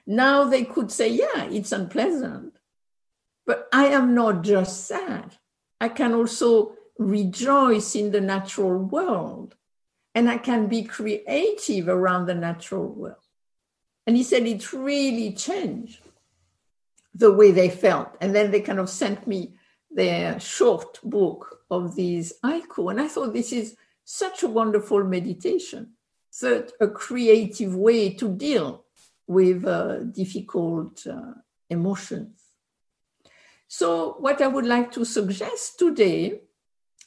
now 0.06 0.44
they 0.44 0.64
could 0.64 0.90
say, 0.90 1.08
Yeah, 1.08 1.44
it's 1.50 1.70
unpleasant, 1.70 2.56
but 3.44 3.68
I 3.74 3.88
am 3.88 4.14
not 4.14 4.42
just 4.42 4.86
sad. 4.86 5.36
I 5.78 5.90
can 5.90 6.14
also 6.14 6.76
rejoice 6.98 7.94
in 7.94 8.10
the 8.10 8.22
natural 8.22 8.78
world 8.78 9.54
and 10.14 10.30
I 10.30 10.38
can 10.38 10.68
be 10.68 10.84
creative 10.84 11.88
around 11.88 12.24
the 12.24 12.34
natural 12.34 12.88
world. 12.88 13.26
And 14.06 14.16
he 14.16 14.22
said 14.22 14.46
it 14.46 14.72
really 14.72 15.34
changed 15.34 16.03
the 17.14 17.32
way 17.32 17.52
they 17.52 17.70
felt. 17.70 18.16
And 18.20 18.34
then 18.34 18.50
they 18.50 18.60
kind 18.60 18.78
of 18.78 18.90
sent 18.90 19.26
me 19.26 19.54
their 19.90 20.40
short 20.40 20.98
book 21.02 21.60
of 21.70 21.94
these 21.94 22.32
haiku. 22.44 22.90
And 22.90 23.00
I 23.00 23.08
thought 23.08 23.32
this 23.32 23.52
is 23.52 23.76
such 24.04 24.42
a 24.42 24.48
wonderful 24.48 25.04
meditation, 25.04 25.92
such 26.30 26.70
a 26.80 26.88
creative 26.88 27.74
way 27.74 28.14
to 28.14 28.28
deal 28.28 28.84
with 29.26 29.64
uh, 29.64 30.00
difficult 30.00 31.06
uh, 31.06 31.32
emotions. 31.70 32.40
So, 33.68 34.16
what 34.18 34.42
I 34.42 34.46
would 34.46 34.66
like 34.66 34.92
to 34.92 35.04
suggest 35.04 35.78
today, 35.78 36.42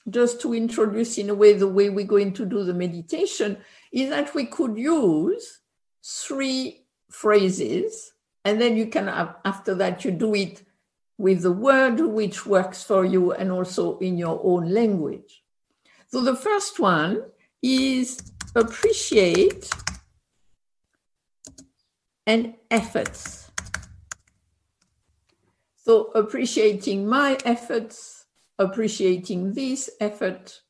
just 0.10 0.42
to 0.42 0.54
introduce 0.54 1.18
in 1.18 1.30
a 1.30 1.36
way 1.36 1.54
the 1.54 1.68
way 1.68 1.90
we're 1.90 2.06
going 2.06 2.34
to 2.34 2.46
do 2.46 2.64
the 2.64 2.74
meditation, 2.74 3.58
is 3.92 4.10
that 4.10 4.34
we 4.34 4.46
could 4.46 4.78
use 4.78 5.60
three 6.04 6.86
phrases, 7.10 8.14
and 8.48 8.62
then 8.62 8.78
you 8.78 8.88
can, 8.88 9.10
after 9.44 9.76
that, 9.76 10.06
you 10.06 10.12
do 10.12 10.34
it 10.34 10.64
with 11.18 11.42
the 11.42 11.52
word 11.52 12.00
which 12.00 12.46
works 12.46 12.82
for 12.82 13.04
you 13.04 13.34
and 13.34 13.52
also 13.52 13.98
in 13.98 14.18
your 14.18 14.40
own 14.42 14.70
language. 14.70 15.44
So, 16.08 16.22
the 16.22 16.36
first 16.36 16.80
one 16.80 17.24
is 17.62 18.32
appreciate 18.56 19.70
and 22.26 22.54
efforts. 22.72 23.52
So 25.76 26.12
appreciating 26.16 27.08
my 27.08 27.38
efforts, 27.44 28.26
appreciating 28.60 29.54
this 29.54 29.90
effort, 30.00 30.62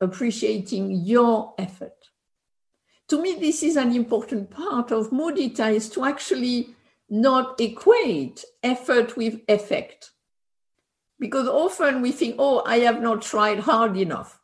appreciating 0.00 0.92
your 0.92 1.54
effort. 1.58 2.10
To 3.08 3.20
me, 3.20 3.34
this 3.34 3.64
is 3.64 3.76
an 3.76 3.94
important 3.94 4.50
part 4.50 4.92
of 4.92 5.10
mudita 5.10 5.72
is 5.72 5.88
to 5.90 6.04
actually 6.04 6.74
not 7.10 7.60
equate 7.60 8.44
effort 8.62 9.16
with 9.16 9.40
effect. 9.48 10.12
Because 11.18 11.48
often 11.48 12.00
we 12.00 12.12
think, 12.12 12.36
oh, 12.38 12.62
I 12.64 12.78
have 12.78 13.02
not 13.02 13.20
tried 13.20 13.60
hard 13.60 13.96
enough. 13.96 14.40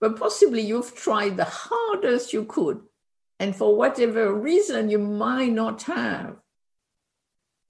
But 0.00 0.18
possibly 0.18 0.62
you've 0.62 0.94
tried 0.94 1.36
the 1.36 1.44
hardest 1.44 2.32
you 2.32 2.44
could. 2.44 2.80
And 3.38 3.54
for 3.54 3.76
whatever 3.76 4.32
reason, 4.32 4.88
you 4.88 4.98
might 4.98 5.52
not 5.52 5.82
have 5.82 6.36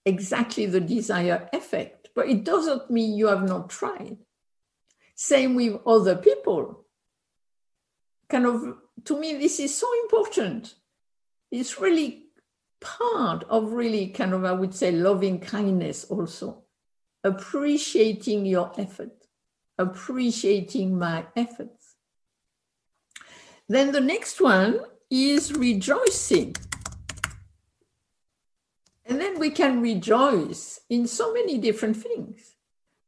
exactly 0.04 0.66
the 0.66 0.80
desired 0.80 1.48
effect, 1.52 2.08
but 2.14 2.28
it 2.28 2.44
doesn't 2.44 2.90
mean 2.90 3.18
you 3.18 3.26
have 3.26 3.42
not 3.42 3.68
tried. 3.68 4.16
Same 5.16 5.56
with 5.56 5.80
other 5.84 6.14
people. 6.14 6.84
Kind 8.28 8.46
of, 8.46 8.76
to 9.04 9.18
me, 9.18 9.34
this 9.36 9.58
is 9.58 9.76
so 9.76 9.88
important. 10.02 10.74
It's 11.50 11.80
really 11.80 12.25
part 12.80 13.44
of 13.48 13.72
really 13.72 14.08
kind 14.08 14.32
of, 14.34 14.44
I 14.44 14.52
would 14.52 14.74
say, 14.74 14.92
loving 14.92 15.40
kindness 15.40 16.04
also. 16.04 16.64
Appreciating 17.24 18.46
your 18.46 18.72
effort, 18.78 19.26
appreciating 19.78 20.98
my 20.98 21.26
efforts. 21.34 21.96
Then 23.68 23.92
the 23.92 24.00
next 24.00 24.40
one 24.40 24.80
is 25.10 25.52
rejoicing. 25.52 26.54
And 29.04 29.20
then 29.20 29.38
we 29.38 29.50
can 29.50 29.80
rejoice 29.80 30.80
in 30.88 31.06
so 31.06 31.32
many 31.32 31.58
different 31.58 31.96
things. 31.96 32.54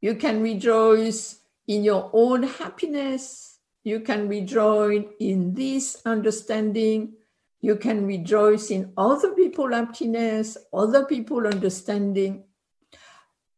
You 0.01 0.15
can 0.15 0.41
rejoice 0.41 1.39
in 1.67 1.83
your 1.83 2.09
own 2.13 2.43
happiness. 2.43 3.59
You 3.83 3.99
can 3.99 4.27
rejoice 4.27 5.05
in 5.19 5.53
this 5.53 6.01
understanding. 6.05 7.13
You 7.61 7.75
can 7.75 8.05
rejoice 8.05 8.71
in 8.71 8.93
other 8.97 9.33
people's 9.33 9.73
happiness, 9.73 10.57
other 10.73 11.05
people 11.05 11.45
understanding. 11.45 12.43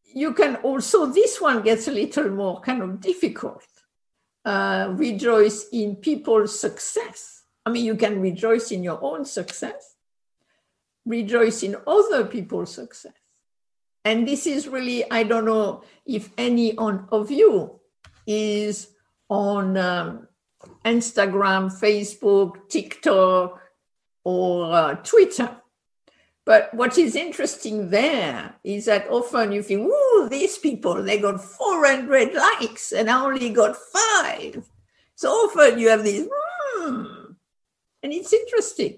You 0.03 0.33
can 0.33 0.57
also, 0.57 1.05
this 1.05 1.39
one 1.39 1.61
gets 1.61 1.87
a 1.87 1.91
little 1.91 2.29
more 2.29 2.61
kind 2.61 2.81
of 2.81 2.99
difficult. 2.99 3.63
Uh, 4.43 4.93
rejoice 4.97 5.67
in 5.71 5.95
people's 5.97 6.59
success. 6.59 7.43
I 7.65 7.69
mean, 7.69 7.85
you 7.85 7.95
can 7.95 8.19
rejoice 8.19 8.71
in 8.71 8.83
your 8.83 8.99
own 9.03 9.23
success 9.23 9.91
rejoice 11.05 11.63
in 11.63 11.75
other 11.87 12.25
people's 12.25 12.73
success. 12.73 13.13
And 14.03 14.27
this 14.27 14.47
is 14.47 14.67
really, 14.67 15.09
I 15.11 15.23
don't 15.23 15.45
know 15.45 15.83
if 16.05 16.29
any 16.37 16.75
on, 16.77 17.07
of 17.11 17.29
you 17.29 17.79
is 18.25 18.89
on 19.29 19.77
um, 19.77 20.27
Instagram, 20.83 21.71
Facebook, 21.71 22.67
TikTok, 22.69 23.60
or 24.23 24.73
uh, 24.73 24.95
Twitter. 24.95 25.57
But 26.43 26.73
what 26.73 26.97
is 26.97 27.15
interesting 27.15 27.89
there 27.89 28.55
is 28.63 28.85
that 28.85 29.07
often 29.09 29.51
you 29.51 29.61
think, 29.61 29.87
oh, 29.91 30.27
these 30.29 30.57
people, 30.57 31.03
they 31.03 31.19
got 31.19 31.43
400 31.43 32.33
likes 32.33 32.91
and 32.91 33.09
I 33.09 33.23
only 33.23 33.49
got 33.49 33.75
five. 33.75 34.67
So 35.15 35.29
often 35.29 35.77
you 35.77 35.89
have 35.89 36.03
these, 36.03 36.27
hmm. 36.29 37.33
and 38.01 38.11
it's 38.11 38.33
interesting. 38.33 38.97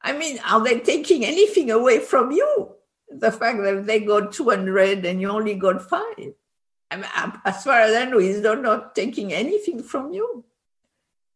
I 0.00 0.12
mean, 0.12 0.38
are 0.46 0.62
they 0.62 0.80
taking 0.80 1.24
anything 1.24 1.70
away 1.70 1.98
from 1.98 2.30
you? 2.30 2.76
The 3.10 3.32
fact 3.32 3.58
that 3.62 3.86
they 3.86 4.00
got 4.00 4.32
200 4.32 5.04
and 5.04 5.20
you 5.20 5.30
only 5.30 5.56
got 5.56 5.82
five. 5.82 6.34
I 6.90 6.96
mean, 6.96 7.06
as 7.44 7.64
far 7.64 7.80
as 7.80 7.94
I 7.94 8.04
know, 8.04 8.18
he's 8.18 8.40
not, 8.40 8.62
not 8.62 8.94
taking 8.94 9.32
anything 9.32 9.82
from 9.82 10.12
you. 10.12 10.44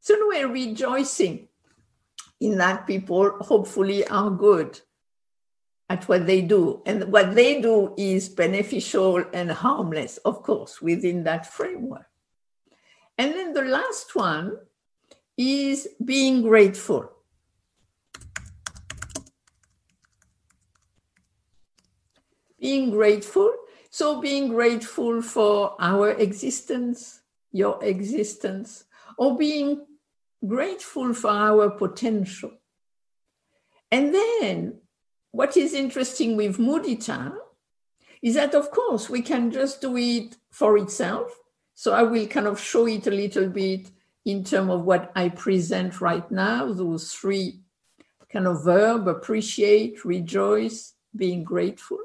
So 0.01 0.15
we're 0.29 0.49
rejoicing 0.49 1.48
in 2.41 2.59
that 2.59 2.87
people 2.87 3.31
hopefully 3.41 4.07
are 4.09 4.31
good 4.31 4.81
at 5.89 6.09
what 6.09 6.27
they 6.27 6.43
do. 6.43 6.83
And 6.87 7.11
what 7.13 7.35
they 7.35 7.61
do 7.61 7.95
is 7.97 8.29
beneficial 8.29 9.25
and 9.33 9.51
harmless, 9.51 10.19
of 10.19 10.43
course, 10.43 10.81
within 10.81 11.25
that 11.25 11.47
framework. 11.53 12.07
And 13.17 13.33
then 13.33 13.53
the 13.53 13.65
last 13.65 14.15
one 14.15 14.57
is 15.37 15.89
being 16.05 16.43
grateful. 16.43 17.11
Being 22.61 22.91
grateful. 22.91 23.53
So, 23.91 24.21
being 24.21 24.49
grateful 24.49 25.23
for 25.23 25.75
our 25.81 26.11
existence, 26.11 27.23
your 27.51 27.83
existence, 27.83 28.85
or 29.17 29.37
being 29.39 29.87
grateful 30.47 31.15
for 31.15 31.31
our 31.31 31.71
potential. 31.71 32.53
And 33.91 34.15
then 34.15 34.81
what 35.31 35.57
is 35.57 35.75
interesting 35.75 36.37
with 36.37 36.59
mudita 36.59 37.35
is 38.23 38.35
that, 38.35 38.55
of 38.55 38.71
course, 38.71 39.09
we 39.09 39.23
can 39.23 39.51
just 39.51 39.81
do 39.81 39.97
it 39.97 40.37
for 40.51 40.77
itself. 40.77 41.33
So 41.75 41.93
I 41.93 42.03
will 42.03 42.27
kind 42.27 42.47
of 42.47 42.61
show 42.61 42.87
it 42.87 43.07
a 43.07 43.11
little 43.11 43.49
bit 43.49 43.91
in 44.25 44.45
terms 44.45 44.71
of 44.71 44.85
what 44.85 45.13
I 45.15 45.29
present 45.29 46.01
right 46.01 46.29
now, 46.31 46.73
those 46.73 47.13
three 47.13 47.61
kind 48.31 48.47
of 48.47 48.65
verb 48.65 49.09
appreciate, 49.09 50.05
rejoice, 50.05 50.95
being 51.17 51.45
grateful. 51.45 51.99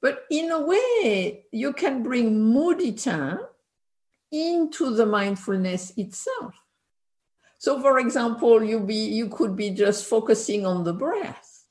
But 0.00 0.24
in 0.30 0.50
a 0.50 0.60
way, 0.60 1.44
you 1.52 1.72
can 1.72 2.02
bring 2.02 2.38
mudita 2.52 3.40
into 4.30 4.94
the 4.94 5.06
mindfulness 5.06 5.92
itself. 5.96 6.54
So, 7.58 7.80
for 7.80 7.98
example, 7.98 8.62
you 8.62 8.80
be 8.80 8.94
you 8.94 9.28
could 9.28 9.56
be 9.56 9.70
just 9.70 10.06
focusing 10.06 10.66
on 10.66 10.84
the 10.84 10.92
breath, 10.92 11.64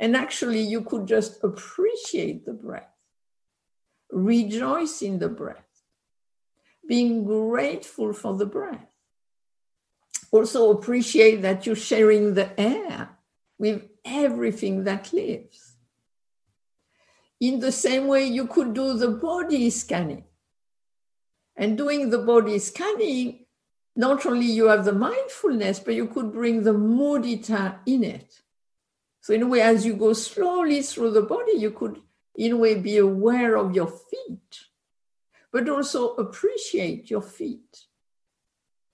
and 0.00 0.16
actually 0.16 0.60
you 0.60 0.82
could 0.82 1.06
just 1.06 1.42
appreciate 1.42 2.44
the 2.44 2.52
breath, 2.52 2.94
rejoice 4.10 5.02
in 5.02 5.18
the 5.18 5.28
breath, 5.28 5.82
being 6.86 7.24
grateful 7.24 8.12
for 8.12 8.36
the 8.36 8.46
breath. 8.46 8.86
Also 10.30 10.70
appreciate 10.70 11.42
that 11.42 11.66
you're 11.66 11.76
sharing 11.76 12.34
the 12.34 12.58
air 12.60 13.10
with 13.58 13.82
everything 14.04 14.84
that 14.84 15.12
lives. 15.12 15.74
In 17.40 17.60
the 17.60 17.72
same 17.72 18.06
way, 18.06 18.24
you 18.26 18.46
could 18.46 18.74
do 18.74 18.94
the 18.94 19.08
body 19.08 19.70
scanning. 19.70 20.24
And 21.56 21.76
doing 21.76 22.10
the 22.10 22.18
body 22.18 22.58
scanning, 22.58 23.46
not 23.98 24.24
only 24.26 24.46
you 24.46 24.68
have 24.68 24.84
the 24.84 24.92
mindfulness, 24.92 25.80
but 25.80 25.92
you 25.92 26.06
could 26.06 26.32
bring 26.32 26.62
the 26.62 26.72
mudita 26.72 27.78
in 27.84 28.04
it. 28.04 28.42
So 29.20 29.34
in 29.34 29.42
a 29.42 29.46
way, 29.48 29.60
as 29.60 29.84
you 29.84 29.94
go 29.94 30.12
slowly 30.12 30.82
through 30.82 31.10
the 31.10 31.22
body, 31.22 31.54
you 31.56 31.72
could 31.72 32.00
in 32.36 32.52
a 32.52 32.56
way 32.56 32.76
be 32.76 32.98
aware 32.98 33.56
of 33.56 33.74
your 33.74 33.88
feet, 33.88 34.60
but 35.52 35.68
also 35.68 36.14
appreciate 36.14 37.10
your 37.10 37.22
feet. 37.22 37.86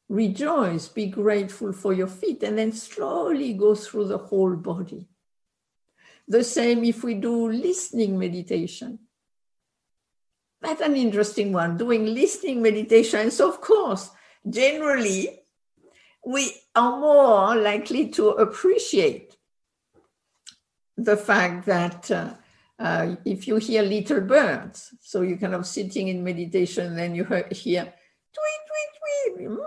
Rejoice, 0.09 0.89
be 0.89 1.07
grateful 1.07 1.75
for 1.75 1.93
your 1.93 2.07
feet, 2.07 2.43
and 2.43 2.57
then 2.57 2.73
slowly 2.73 3.53
go 3.53 3.75
through 3.75 4.09
the 4.09 4.17
whole 4.17 4.57
body. 4.57 5.07
The 6.27 6.45
same 6.45 6.83
if 6.83 7.05
we 7.05 7.13
do 7.13 7.51
listening 7.51 8.19
meditation. 8.19 9.01
That's 10.63 10.81
an 10.81 10.97
interesting 10.97 11.53
one, 11.53 11.77
doing 11.77 12.07
listening 12.07 12.63
meditation. 12.63 13.21
And 13.21 13.33
so, 13.33 13.51
of 13.51 13.61
course, 13.61 14.09
generally, 14.49 15.41
we 16.25 16.53
are 16.75 16.99
more 16.99 17.57
likely 17.57 18.09
to 18.09 18.31
appreciate 18.31 19.37
the 20.97 21.17
fact 21.17 21.67
that 21.67 22.11
uh, 22.11 22.35
uh, 22.79 23.17
if 23.25 23.47
you 23.47 23.57
hear 23.57 23.83
little 23.83 24.21
birds, 24.21 24.95
so 25.01 25.23
you're 25.23 25.39
kind 25.39 25.55
of 25.55 25.67
sitting 25.67 26.09
in 26.09 26.25
meditation, 26.25 26.97
then 26.97 27.15
you 27.15 27.25
hear, 27.25 27.85
tweet, 27.85 28.61
tweet, 28.69 29.37
tweet. 29.37 29.49
Mm, 29.49 29.59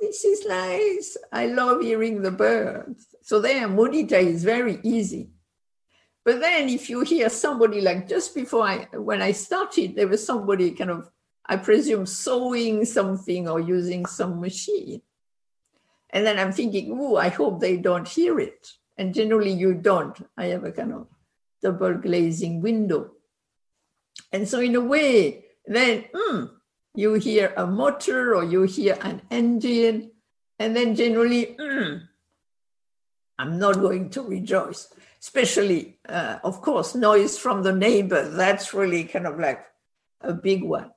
this 0.00 0.24
is 0.24 0.46
nice. 0.46 1.16
I 1.32 1.46
love 1.46 1.82
hearing 1.82 2.22
the 2.22 2.30
birds. 2.30 3.06
So 3.22 3.40
there, 3.40 3.68
mudita 3.68 4.20
is 4.20 4.44
very 4.44 4.78
easy. 4.82 5.30
But 6.24 6.40
then 6.40 6.68
if 6.68 6.90
you 6.90 7.00
hear 7.00 7.28
somebody 7.30 7.80
like 7.80 8.08
just 8.08 8.34
before 8.34 8.62
I, 8.62 8.86
when 8.92 9.22
I 9.22 9.32
started, 9.32 9.96
there 9.96 10.08
was 10.08 10.24
somebody 10.24 10.72
kind 10.72 10.90
of, 10.90 11.10
I 11.48 11.56
presume, 11.56 12.06
sewing 12.06 12.84
something 12.84 13.48
or 13.48 13.60
using 13.60 14.06
some 14.06 14.40
machine. 14.40 15.02
And 16.10 16.26
then 16.26 16.38
I'm 16.38 16.52
thinking, 16.52 16.96
oh, 16.98 17.16
I 17.16 17.28
hope 17.28 17.60
they 17.60 17.76
don't 17.76 18.06
hear 18.06 18.38
it. 18.38 18.72
And 18.96 19.14
generally 19.14 19.52
you 19.52 19.74
don't. 19.74 20.16
I 20.36 20.46
have 20.46 20.64
a 20.64 20.72
kind 20.72 20.92
of 20.92 21.06
double 21.62 21.94
glazing 21.94 22.60
window. 22.60 23.12
And 24.32 24.48
so 24.48 24.60
in 24.60 24.74
a 24.74 24.80
way, 24.80 25.44
then 25.66 26.04
mm, 26.14 26.50
you 26.94 27.14
hear 27.14 27.52
a 27.56 27.66
motor 27.66 28.34
or 28.34 28.44
you 28.44 28.62
hear 28.62 28.98
an 29.00 29.22
engine, 29.30 30.10
and 30.58 30.74
then 30.74 30.94
generally, 30.94 31.56
mm, 31.58 32.02
I'm 33.38 33.58
not 33.58 33.74
going 33.74 34.10
to 34.10 34.22
rejoice 34.22 34.92
especially, 35.20 35.98
uh, 36.08 36.38
of 36.44 36.62
course, 36.62 36.94
noise 36.94 37.38
from 37.38 37.62
the 37.62 37.72
neighbor. 37.72 38.28
That's 38.28 38.72
really 38.72 39.04
kind 39.04 39.26
of 39.26 39.38
like 39.38 39.64
a 40.20 40.32
big 40.32 40.62
one. 40.62 40.90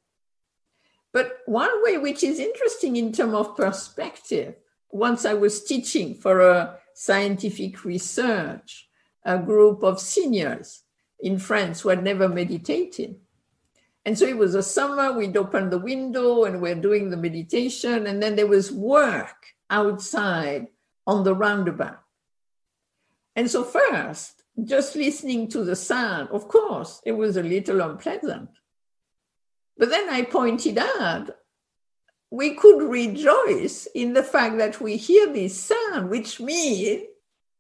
But 1.14 1.40
one 1.46 1.84
way 1.84 1.98
which 1.98 2.24
is 2.24 2.40
interesting 2.40 2.96
in 2.96 3.12
terms 3.12 3.34
of 3.34 3.58
perspective, 3.58 4.56
once 4.90 5.26
I 5.26 5.34
was 5.34 5.64
teaching 5.64 6.16
for 6.16 6.42
a 6.42 6.78
scientific 6.94 7.84
research, 7.84 8.90
a 9.24 9.38
group 9.38 9.84
of 9.84 10.00
seniors 10.00 10.84
in 11.20 11.38
France 11.38 11.82
who 11.82 11.90
had 11.90 12.04
never 12.04 12.28
meditated. 12.28 13.16
And 14.06 14.18
so 14.18 14.26
it 14.26 14.38
was 14.38 14.56
a 14.56 14.64
summer, 14.64 15.12
we'd 15.12 15.38
open 15.38 15.70
the 15.70 15.78
window 15.78 16.46
and 16.46 16.62
we're 16.62 16.76
doing 16.76 17.10
the 17.10 17.18
meditation. 17.18 18.08
And 18.08 18.22
then 18.22 18.36
there 18.36 18.48
was 18.48 18.72
work 18.72 19.54
outside 19.70 20.68
on 21.06 21.24
the 21.24 21.36
roundabout. 21.36 22.02
And 23.36 23.50
so, 23.50 23.64
first, 23.64 24.44
just 24.64 24.96
listening 24.96 25.48
to 25.50 25.64
the 25.64 25.76
sound, 25.76 26.30
of 26.30 26.48
course, 26.48 27.02
it 27.06 27.14
was 27.14 27.38
a 27.38 27.44
little 27.44 27.82
unpleasant. 27.82 28.50
But 29.78 29.90
then 29.90 30.10
I 30.10 30.24
pointed 30.24 30.78
out 30.78 31.32
we 32.30 32.56
could 32.56 32.82
rejoice 32.84 33.88
in 33.94 34.14
the 34.14 34.24
fact 34.24 34.58
that 34.58 34.80
we 34.80 34.98
hear 34.98 35.32
this 35.32 35.60
sound, 35.60 36.10
which 36.10 36.40
means 36.40 37.04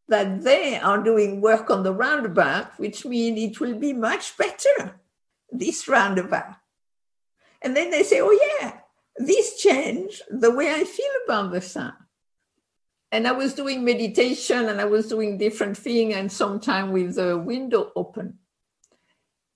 that 0.08 0.44
they 0.44 0.78
are 0.78 1.04
doing 1.04 1.42
work 1.42 1.70
on 1.70 1.84
the 1.84 1.94
roundabout, 1.94 2.80
which 2.80 3.06
means 3.06 3.40
it 3.40 3.60
will 3.60 3.76
be 3.76 3.94
much 3.94 4.38
better, 4.38 5.00
this 5.52 5.88
roundabout. 5.88 6.56
And 7.62 7.76
then 7.76 7.92
they 7.92 8.04
say, 8.04 8.22
oh, 8.22 8.58
yeah, 8.62 8.80
this 9.18 9.62
changed 9.62 10.22
the 10.30 10.52
way 10.52 10.72
I 10.72 10.84
feel 10.84 11.12
about 11.26 11.52
the 11.52 11.62
sound 11.62 11.94
and 13.12 13.28
I 13.28 13.34
was 13.34 13.54
doing 13.54 13.84
meditation 13.84 14.70
and 14.70 14.80
I 14.80 14.86
was 14.86 15.08
doing 15.08 15.38
different 15.38 15.78
things 15.78 16.16
and 16.16 16.32
sometime 16.32 16.92
with 16.92 17.16
the 17.16 17.38
window 17.38 17.92
open. 17.96 18.40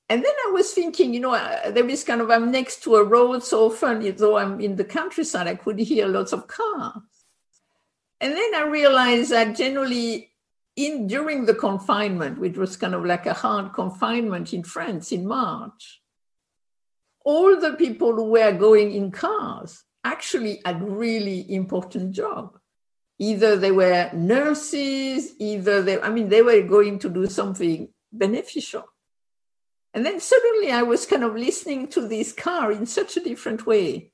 And 0.08 0.24
then 0.24 0.34
I 0.48 0.52
was 0.52 0.72
thinking, 0.72 1.14
you 1.14 1.20
know, 1.20 1.34
uh, 1.34 1.72
there 1.72 1.90
is 1.90 2.04
kind 2.04 2.22
of, 2.22 2.30
I'm 2.30 2.52
next 2.52 2.84
to 2.84 2.96
a 2.96 3.04
road 3.04 3.44
so 3.44 3.72
often, 3.72 4.16
though 4.18 4.38
I'm 4.38 4.60
in 4.62 4.76
the 4.76 4.84
countryside, 4.84 5.48
I 5.48 5.56
could 5.56 5.80
hear 5.80 6.08
lots 6.08 6.32
of 6.32 6.48
cars. 6.48 7.02
And 8.22 8.34
then 8.34 8.56
I 8.56 8.68
realized 8.68 9.32
that 9.32 9.56
generally 9.56 10.32
in 10.76 11.08
during 11.08 11.46
the 11.46 11.56
confinement, 11.56 12.38
which 12.38 12.58
was 12.58 12.78
kind 12.78 12.94
of 12.94 13.04
like 13.04 13.26
a 13.26 13.34
hard 13.34 13.74
confinement 13.74 14.54
in 14.54 14.64
France 14.64 15.12
in 15.12 15.26
March, 15.26 16.02
all 17.24 17.60
the 17.60 17.74
people 17.74 18.14
who 18.14 18.26
were 18.26 18.52
going 18.52 18.92
in 18.92 19.10
cars 19.12 19.84
actually 20.04 20.62
had 20.64 20.88
really 20.88 21.52
important 21.52 22.12
job 22.12 22.60
either 23.18 23.56
they 23.56 23.72
were 23.72 24.10
nurses, 24.14 25.34
either 25.40 25.82
they, 25.82 26.02
I 26.02 26.10
mean, 26.10 26.30
they 26.30 26.42
were 26.42 26.62
going 26.62 27.00
to 27.00 27.10
do 27.10 27.28
something 27.28 27.90
beneficial. 28.12 28.84
And 29.96 30.06
then 30.06 30.20
suddenly 30.20 30.72
I 30.72 30.84
was 30.84 31.08
kind 31.08 31.24
of 31.24 31.36
listening 31.36 31.88
to 31.88 32.08
this 32.08 32.34
car 32.34 32.72
in 32.72 32.86
such 32.86 33.18
a 33.18 33.24
different 33.24 33.66
way. 33.66 34.12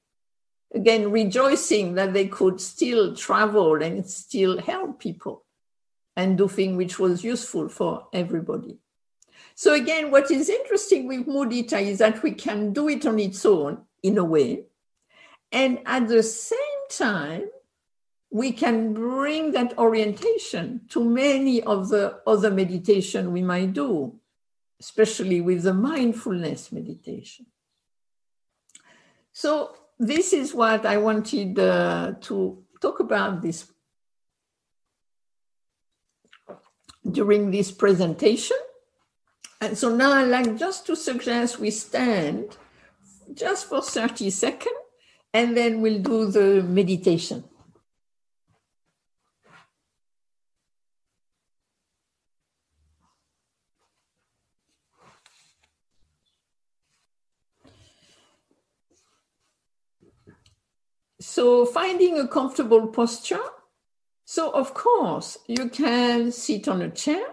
Again, 0.73 1.11
rejoicing 1.11 1.95
that 1.95 2.13
they 2.13 2.27
could 2.27 2.61
still 2.61 3.15
travel 3.15 3.81
and 3.81 4.07
still 4.07 4.61
help 4.61 4.99
people. 4.99 5.43
and 6.15 6.37
do 6.37 6.47
things 6.47 6.77
which 6.77 6.99
was 6.99 7.23
useful 7.23 7.69
for 7.69 8.07
everybody. 8.13 8.77
So 9.55 9.73
again, 9.73 10.11
what 10.11 10.31
is 10.31 10.49
interesting 10.49 11.07
with 11.07 11.27
mudita 11.27 11.81
is 11.81 11.99
that 11.99 12.23
we 12.23 12.31
can 12.31 12.73
do 12.73 12.89
it 12.89 13.05
on 13.05 13.19
its 13.19 13.45
own 13.45 13.81
in 14.03 14.17
a 14.17 14.23
way. 14.23 14.65
And 15.51 15.79
at 15.85 16.07
the 16.07 16.23
same 16.23 16.59
time, 16.89 17.49
we 18.29 18.53
can 18.53 18.93
bring 18.93 19.51
that 19.51 19.77
orientation 19.77 20.81
to 20.89 21.03
many 21.03 21.61
of 21.63 21.89
the 21.89 22.21
other 22.25 22.49
meditation 22.49 23.33
we 23.33 23.41
might 23.41 23.73
do, 23.73 24.15
especially 24.81 25.39
with 25.41 25.61
the 25.61 25.73
mindfulness 25.73 26.71
meditation. 26.71 27.45
So 29.31 29.75
this 29.99 30.33
is 30.33 30.55
what 30.55 30.87
I 30.87 30.97
wanted 30.97 31.59
uh, 31.59 32.13
to 32.21 32.63
talk 32.81 32.99
about 32.99 33.43
this 33.43 33.71
during 37.09 37.51
this 37.51 37.71
presentation. 37.71 38.57
And 39.61 39.77
so 39.77 39.95
now 39.95 40.13
I'd 40.13 40.33
like 40.37 40.57
just 40.57 40.87
to 40.87 40.95
suggest 40.95 41.59
we 41.59 41.69
stand 41.69 42.57
just 43.35 43.69
for 43.69 43.83
30 43.83 44.31
seconds 44.31 44.81
and 45.31 45.55
then 45.55 45.81
we'll 45.81 46.01
do 46.01 46.25
the 46.25 46.63
meditation. 46.63 47.43
So 61.41 61.65
finding 61.65 62.19
a 62.19 62.27
comfortable 62.27 62.85
posture. 62.85 63.41
So 64.25 64.51
of 64.51 64.75
course, 64.75 65.39
you 65.47 65.69
can 65.69 66.31
sit 66.31 66.67
on 66.67 66.83
a 66.83 66.89
chair, 66.91 67.25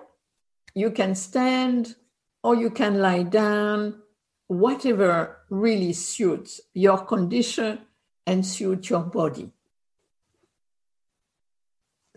you 0.75 0.93
can 0.93 1.15
stand, 1.15 1.95
or 2.43 2.55
you 2.57 2.71
can 2.71 3.01
lie 3.01 3.25
down, 3.25 4.01
whatever 4.47 5.45
really 5.51 5.93
suits 5.93 6.59
your 6.73 7.05
condition 7.05 7.81
and 8.27 8.47
suits 8.47 8.89
your 8.89 9.03
body. 9.03 9.53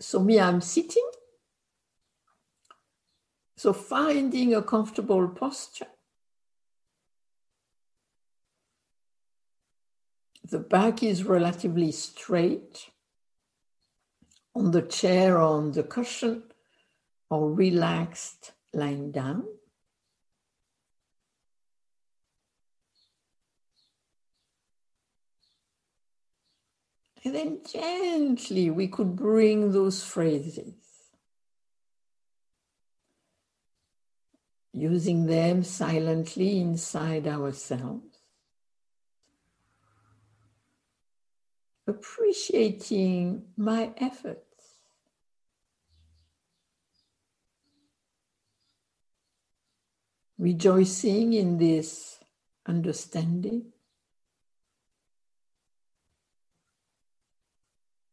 So 0.00 0.18
me, 0.18 0.40
I'm 0.40 0.62
sitting. 0.62 1.10
So 3.58 3.74
finding 3.74 4.54
a 4.54 4.62
comfortable 4.62 5.28
posture. 5.28 5.92
The 10.44 10.58
back 10.58 11.02
is 11.02 11.24
relatively 11.24 11.92
straight 11.92 12.90
on 14.54 14.70
the 14.72 14.82
chair 14.82 15.36
or 15.36 15.58
on 15.58 15.72
the 15.72 15.82
cushion 15.82 16.42
or 17.30 17.52
relaxed 17.52 18.52
lying 18.74 19.12
down. 19.12 19.44
And 27.24 27.34
then 27.34 27.60
gently 27.70 28.68
we 28.70 28.88
could 28.88 29.14
bring 29.14 29.70
those 29.70 30.02
phrases, 30.02 30.74
using 34.72 35.26
them 35.26 35.62
silently 35.62 36.60
inside 36.60 37.28
ourselves. 37.28 38.11
Appreciating 41.92 43.42
my 43.56 43.92
efforts. 43.98 44.40
Rejoicing 50.38 51.34
in 51.34 51.58
this 51.58 52.18
understanding. 52.66 53.72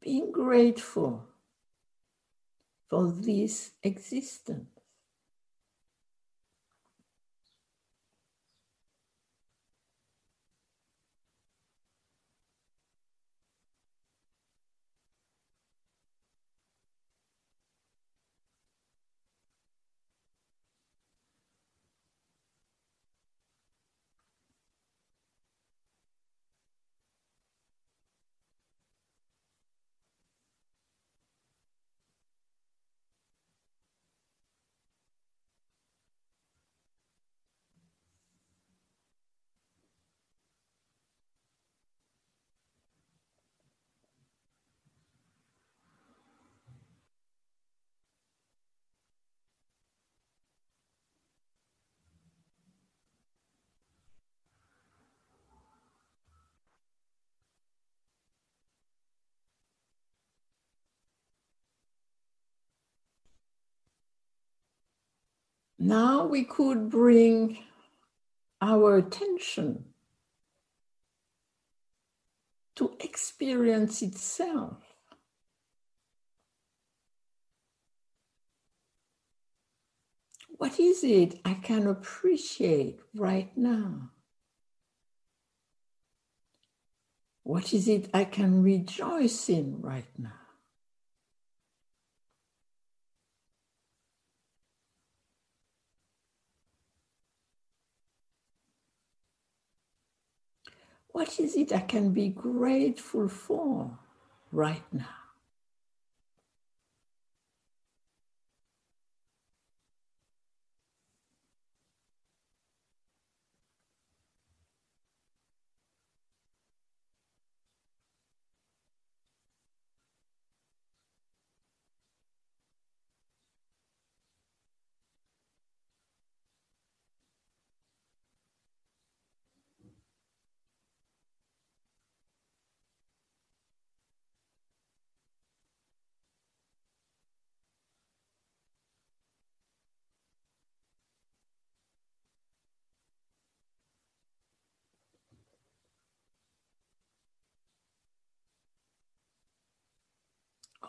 Being 0.01 0.31
grateful 0.31 1.27
for 2.89 3.11
this 3.11 3.71
existence. 3.83 4.78
Now 65.79 66.25
we 66.25 66.43
could 66.43 66.89
bring 66.89 67.57
our 68.61 68.97
attention 68.97 69.85
to 72.75 72.97
experience 72.99 74.01
itself. 74.01 74.77
What 80.49 80.77
is 80.77 81.05
it 81.05 81.39
I 81.45 81.53
can 81.53 81.87
appreciate 81.87 82.99
right 83.15 83.55
now? 83.57 84.11
What 87.43 87.73
is 87.73 87.87
it 87.87 88.09
I 88.13 88.25
can 88.25 88.61
rejoice 88.61 89.47
in 89.47 89.79
right 89.81 90.11
now? 90.17 90.38
What 101.19 101.37
is 101.37 101.57
it 101.57 101.73
I 101.73 101.81
can 101.81 102.13
be 102.13 102.29
grateful 102.29 103.27
for 103.27 103.99
right 104.53 104.85
now? 104.93 105.18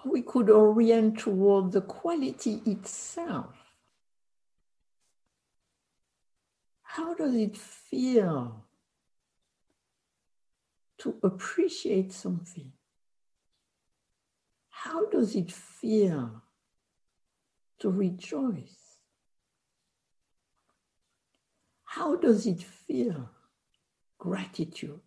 We 0.04 0.22
could 0.22 0.50
orient 0.50 1.18
toward 1.18 1.72
the 1.72 1.80
quality 1.80 2.62
itself. 2.66 3.54
How 6.82 7.14
does 7.14 7.34
it 7.34 7.56
feel 7.56 8.64
to 10.98 11.16
appreciate 11.22 12.12
something? 12.12 12.72
How 14.70 15.06
does 15.06 15.36
it 15.36 15.52
feel 15.52 16.42
to 17.80 17.90
rejoice. 17.90 18.98
How 21.84 22.16
does 22.16 22.46
it 22.46 22.62
feel? 22.62 23.30
Gratitude. 24.18 25.00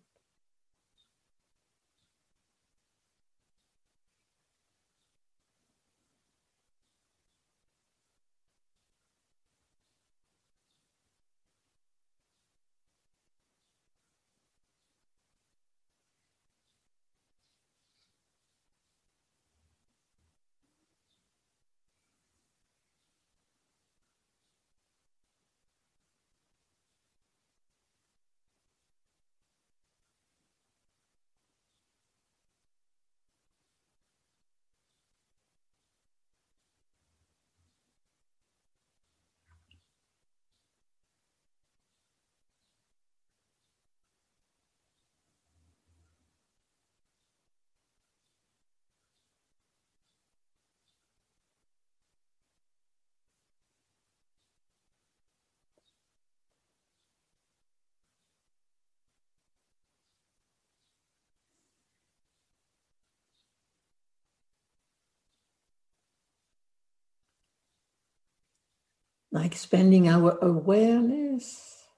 Now 69.34 69.40
expanding 69.40 70.08
our 70.08 70.38
awareness, 70.42 71.88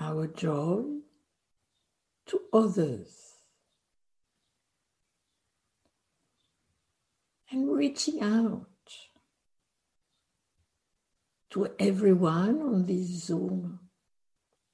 our 0.00 0.26
joy 0.26 0.82
to 2.24 2.40
others. 2.54 3.34
And 7.50 7.70
reaching 7.70 8.22
out 8.22 8.66
to 11.50 11.68
everyone 11.78 12.62
on 12.62 12.86
this 12.86 13.26
Zoom 13.26 13.80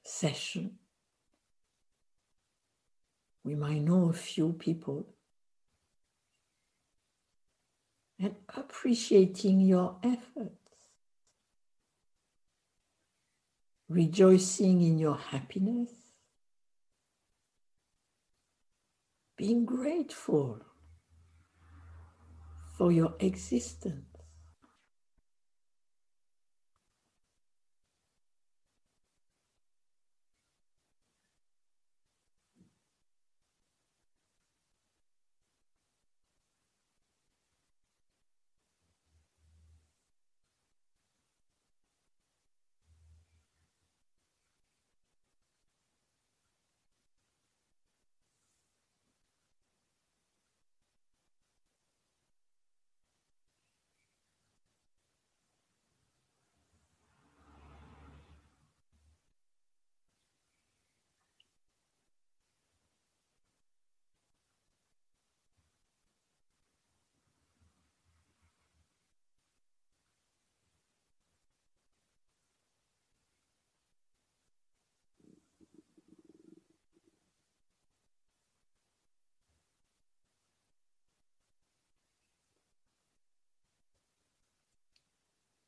session. 0.04 0.78
We 3.42 3.56
might 3.56 3.82
know 3.82 4.10
a 4.10 4.12
few 4.12 4.52
people. 4.52 5.08
And 8.20 8.37
appreciating 8.56 9.60
your 9.60 9.96
effort. 10.04 10.63
Rejoicing 13.94 14.83
in 14.83 14.98
your 14.98 15.16
happiness, 15.16 15.90
being 19.37 19.64
grateful 19.64 20.61
for 22.76 22.90
your 22.90 23.14
existence. 23.20 24.13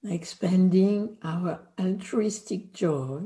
Expanding 0.09 1.16
our 1.23 1.69
altruistic 1.79 2.73
joy 2.73 3.23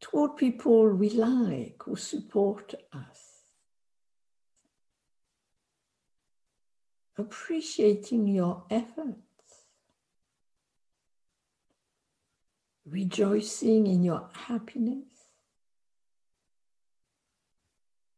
toward 0.00 0.36
people 0.36 0.88
we 0.90 1.10
like 1.10 1.82
who 1.84 1.96
support 1.96 2.74
us. 2.92 3.42
Appreciating 7.16 8.26
your 8.28 8.64
efforts, 8.70 9.66
rejoicing 12.86 13.86
in 13.86 14.02
your 14.02 14.28
happiness, 14.32 15.04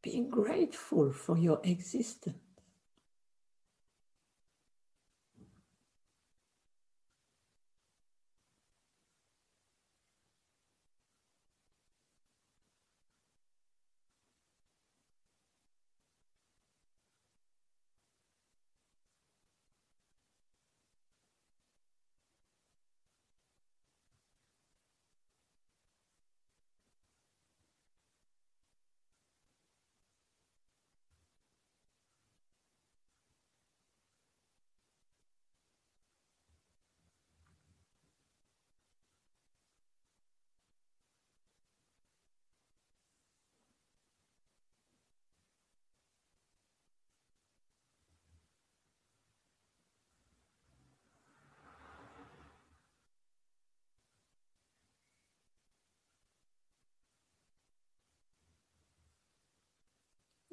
being 0.03 0.31
grateful 0.31 1.13
for 1.13 1.37
your 1.37 1.61
existence. 1.65 2.42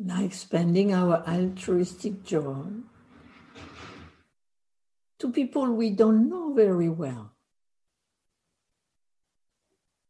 Now 0.01 0.23
expanding 0.23 0.93
our 0.93 1.27
altruistic 1.27 2.23
joy 2.23 2.67
to 5.19 5.29
people 5.29 5.73
we 5.73 5.89
don't 5.89 6.29
know 6.29 6.53
very 6.53 6.87
well. 6.87 7.33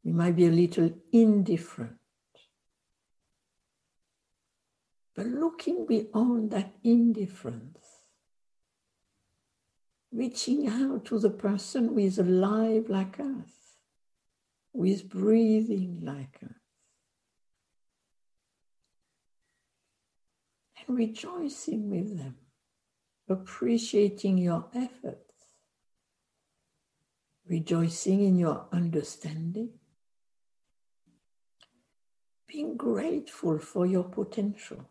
We 0.03 0.11
might 0.11 0.35
be 0.35 0.45
a 0.45 0.51
little 0.51 0.91
indifferent. 1.11 1.97
But 5.15 5.25
looking 5.25 5.87
beyond 5.87 6.51
that 6.51 6.71
indifference, 6.83 7.79
reaching 10.11 10.67
out 10.67 11.05
to 11.05 11.17
the 11.17 11.31
person 11.31 11.87
who 11.87 11.97
is 11.97 12.19
alive 12.19 12.85
like 12.89 13.19
us, 13.19 13.79
who 14.71 14.83
is 14.83 15.01
breathing 15.01 16.01
like 16.03 16.39
us. 16.43 16.58
Rejoicing 20.89 21.89
with 21.89 22.17
them, 22.17 22.35
appreciating 23.29 24.37
your 24.37 24.65
efforts, 24.73 25.33
rejoicing 27.47 28.23
in 28.23 28.37
your 28.37 28.65
understanding, 28.71 29.69
being 32.47 32.75
grateful 32.75 33.59
for 33.59 33.85
your 33.85 34.03
potential. 34.03 34.89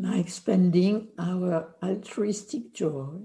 Now 0.00 0.14
expanding 0.14 1.08
our 1.18 1.74
altruistic 1.82 2.72
joy 2.72 3.18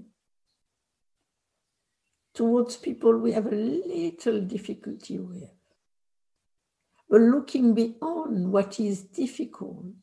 towards 2.34 2.76
people 2.76 3.16
we 3.16 3.32
have 3.32 3.46
a 3.46 3.56
little 3.56 4.42
difficulty 4.42 5.18
with. 5.18 5.54
But 7.08 7.22
looking 7.22 7.72
beyond 7.72 8.52
what 8.52 8.78
is 8.78 9.04
difficult 9.04 9.94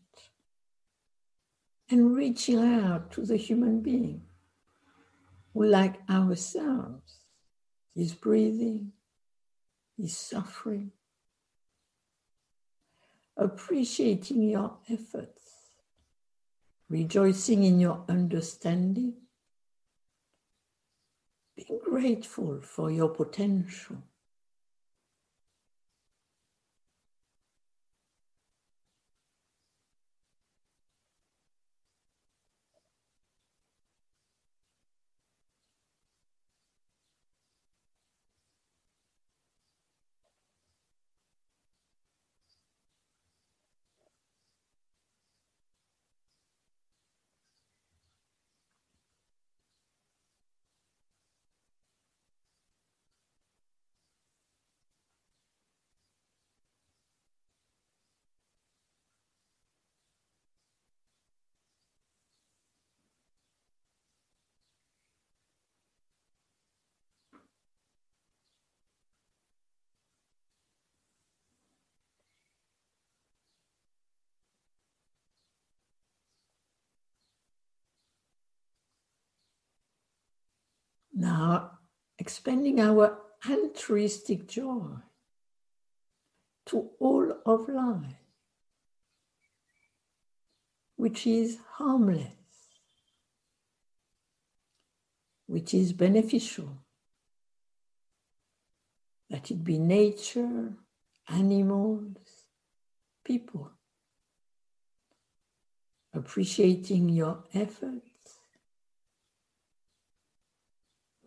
and 1.91 2.15
reaching 2.15 2.57
out 2.57 3.11
to 3.11 3.21
the 3.21 3.37
human 3.37 3.81
being. 3.81 4.23
Who, 5.53 5.65
like 5.65 5.99
ourselves, 6.09 7.19
is 7.95 8.15
breathing, 8.15 8.93
is 9.99 10.17
suffering, 10.17 10.91
appreciating 13.37 14.49
your 14.49 14.77
efforts 14.89 15.42
rejoicing 16.89 17.63
in 17.63 17.79
your 17.79 18.03
understanding, 18.07 19.13
being 21.55 21.79
grateful 21.83 22.61
for 22.61 22.91
your 22.91 23.09
potential. 23.09 23.97
Now, 81.13 81.79
expanding 82.17 82.79
our 82.79 83.19
altruistic 83.47 84.47
joy 84.47 84.95
to 86.67 86.89
all 86.99 87.33
of 87.45 87.69
life, 87.69 88.15
which 90.95 91.27
is 91.27 91.57
harmless, 91.73 92.31
which 95.45 95.73
is 95.73 95.93
beneficial, 95.93 96.79
let 99.29 99.51
it 99.51 99.63
be 99.63 99.77
nature, 99.77 100.73
animals, 101.27 102.17
people. 103.23 103.71
Appreciating 106.13 107.09
your 107.09 107.43
effort 107.53 108.03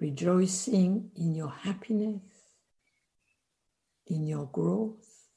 rejoicing 0.01 1.11
in 1.17 1.35
your 1.35 1.51
happiness, 1.51 2.23
in 4.07 4.27
your 4.27 4.47
growth, 4.47 5.29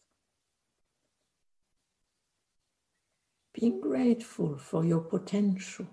being 3.53 3.81
grateful 3.81 4.57
for 4.57 4.85
your 4.85 5.01
potential. 5.01 5.87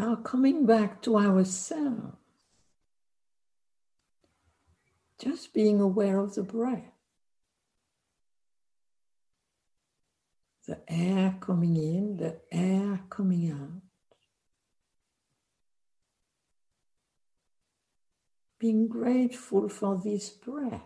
Now, 0.00 0.14
coming 0.14 0.64
back 0.64 1.02
to 1.02 1.18
ourselves, 1.18 2.16
just 5.18 5.52
being 5.52 5.78
aware 5.78 6.18
of 6.18 6.34
the 6.34 6.42
breath, 6.42 6.90
the 10.66 10.80
air 10.88 11.36
coming 11.38 11.76
in, 11.76 12.16
the 12.16 12.40
air 12.50 13.02
coming 13.10 13.52
out. 13.52 13.82
Being 18.58 18.88
grateful 18.88 19.68
for 19.68 20.00
this 20.02 20.30
breath. 20.30 20.80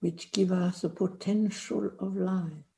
Which 0.00 0.32
give 0.32 0.52
us 0.52 0.84
a 0.84 0.88
potential 0.88 1.90
of 1.98 2.16
life. 2.16 2.69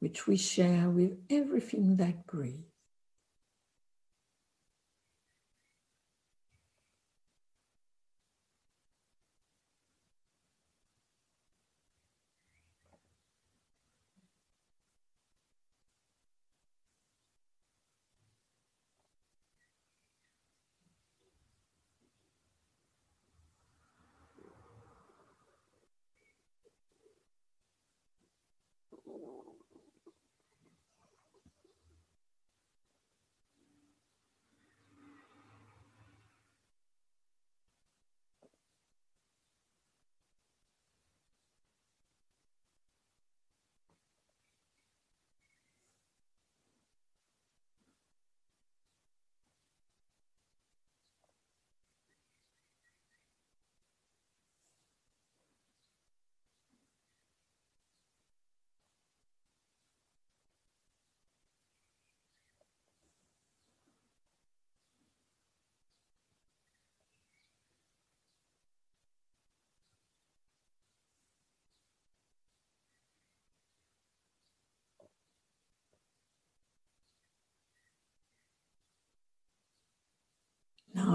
which 0.00 0.26
we 0.26 0.36
share 0.36 0.90
with 0.90 1.18
everything 1.30 1.96
that 1.96 2.26
breathes. 2.26 2.64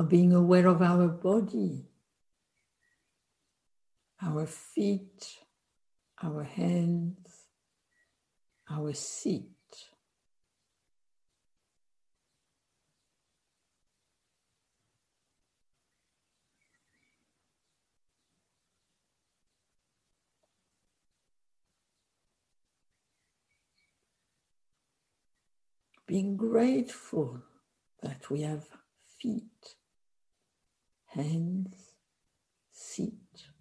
Being 0.01 0.33
aware 0.33 0.67
of 0.67 0.81
our 0.81 1.07
body, 1.07 1.85
our 4.21 4.45
feet, 4.47 5.37
our 6.21 6.43
hands, 6.43 7.27
our 8.69 8.93
seat. 8.93 9.49
Being 26.07 26.35
grateful 26.35 27.41
that 28.01 28.29
we 28.29 28.41
have 28.41 28.67
feet, 29.19 29.75
hands, 31.15 31.95
seat. 32.71 33.52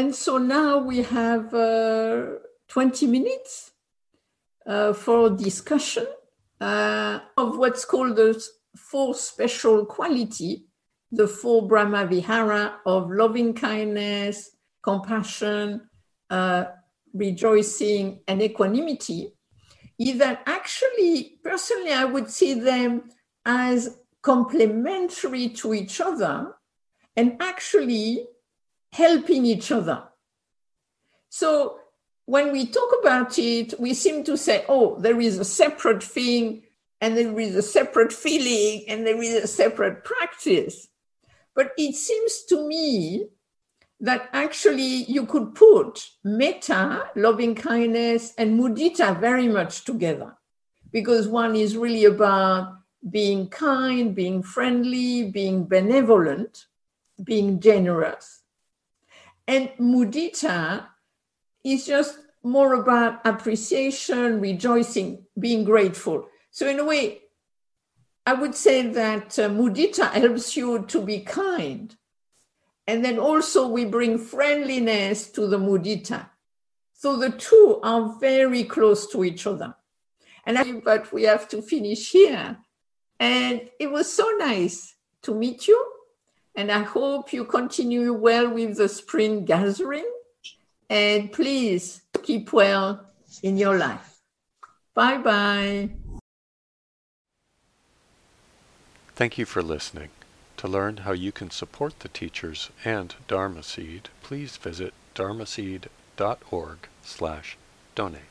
And 0.00 0.14
so 0.14 0.38
now 0.38 0.78
we 0.78 1.02
have 1.02 1.52
uh, 1.52 2.36
20 2.68 3.06
minutes 3.06 3.72
uh, 4.66 4.94
for 4.94 5.28
discussion 5.28 6.06
uh, 6.58 7.18
of 7.36 7.58
what's 7.58 7.84
called 7.84 8.16
the 8.16 8.42
four 8.74 9.14
special 9.14 9.84
quality, 9.84 10.64
the 11.12 11.28
four 11.28 11.68
Brahma 11.68 12.06
Vihara 12.06 12.78
of 12.86 13.10
loving 13.10 13.52
kindness, 13.52 14.56
compassion, 14.82 15.82
uh, 16.30 16.64
rejoicing, 17.12 18.20
and 18.26 18.40
equanimity. 18.40 19.34
That 20.16 20.44
actually, 20.46 21.40
personally, 21.44 21.92
I 21.92 22.06
would 22.06 22.30
see 22.30 22.54
them 22.54 23.02
as 23.44 23.98
complementary 24.22 25.50
to 25.60 25.74
each 25.74 26.00
other 26.00 26.54
and 27.18 27.36
actually 27.38 28.24
helping 28.92 29.44
each 29.44 29.70
other. 29.70 30.04
So 31.28 31.78
when 32.26 32.52
we 32.52 32.66
talk 32.66 32.92
about 33.00 33.38
it, 33.38 33.74
we 33.78 33.94
seem 33.94 34.24
to 34.24 34.36
say, 34.36 34.64
oh, 34.68 34.98
there 35.00 35.20
is 35.20 35.38
a 35.38 35.44
separate 35.44 36.02
thing 36.02 36.62
and 37.00 37.16
there 37.16 37.38
is 37.40 37.56
a 37.56 37.62
separate 37.62 38.12
feeling 38.12 38.84
and 38.88 39.06
there 39.06 39.20
is 39.22 39.44
a 39.44 39.46
separate 39.46 40.04
practice. 40.04 40.88
But 41.54 41.72
it 41.76 41.94
seems 41.94 42.44
to 42.48 42.66
me 42.66 43.26
that 44.00 44.28
actually 44.32 45.04
you 45.04 45.26
could 45.26 45.54
put 45.54 46.08
metta, 46.24 47.10
loving 47.16 47.54
kindness, 47.54 48.34
and 48.38 48.58
mudita 48.58 49.18
very 49.20 49.48
much 49.48 49.84
together 49.84 50.36
because 50.92 51.28
one 51.28 51.54
is 51.54 51.76
really 51.76 52.04
about 52.04 52.76
being 53.08 53.48
kind, 53.48 54.14
being 54.14 54.42
friendly, 54.42 55.30
being 55.30 55.64
benevolent, 55.64 56.66
being 57.22 57.60
generous. 57.60 58.39
And 59.50 59.68
mudita 59.80 60.86
is 61.64 61.84
just 61.84 62.16
more 62.44 62.74
about 62.74 63.26
appreciation, 63.26 64.40
rejoicing, 64.40 65.26
being 65.36 65.64
grateful. 65.64 66.28
So, 66.52 66.68
in 66.68 66.78
a 66.78 66.84
way, 66.84 67.22
I 68.24 68.34
would 68.34 68.54
say 68.54 68.86
that 68.86 69.36
uh, 69.40 69.48
mudita 69.48 70.12
helps 70.12 70.56
you 70.56 70.84
to 70.86 71.02
be 71.02 71.22
kind. 71.22 71.96
And 72.86 73.04
then 73.04 73.18
also, 73.18 73.66
we 73.66 73.86
bring 73.86 74.18
friendliness 74.18 75.28
to 75.32 75.48
the 75.48 75.58
mudita. 75.58 76.30
So, 76.92 77.16
the 77.16 77.30
two 77.30 77.80
are 77.82 78.20
very 78.20 78.62
close 78.62 79.10
to 79.10 79.24
each 79.24 79.48
other. 79.48 79.74
And 80.46 80.58
I, 80.58 80.70
but 80.84 81.12
we 81.12 81.24
have 81.24 81.48
to 81.48 81.60
finish 81.60 82.12
here. 82.12 82.56
And 83.18 83.68
it 83.80 83.90
was 83.90 84.12
so 84.12 84.30
nice 84.38 84.94
to 85.22 85.34
meet 85.34 85.66
you. 85.66 85.99
And 86.56 86.70
I 86.70 86.82
hope 86.82 87.32
you 87.32 87.44
continue 87.44 88.12
well 88.12 88.48
with 88.50 88.76
the 88.76 88.88
spring 88.88 89.44
gathering. 89.44 90.10
And 90.88 91.32
please 91.32 92.02
keep 92.22 92.52
well 92.52 93.06
in 93.42 93.56
your 93.56 93.76
life. 93.78 94.18
Bye 94.94 95.18
bye. 95.18 95.90
Thank 99.14 99.38
you 99.38 99.44
for 99.44 99.62
listening. 99.62 100.08
To 100.56 100.68
learn 100.68 100.98
how 100.98 101.12
you 101.12 101.32
can 101.32 101.50
support 101.50 102.00
the 102.00 102.08
teachers 102.08 102.70
and 102.84 103.14
Dharma 103.28 103.62
Seed, 103.62 104.08
please 104.22 104.56
visit 104.56 104.92
dharmaseed.org 105.14 106.78
slash 107.02 107.56
donate. 107.94 108.29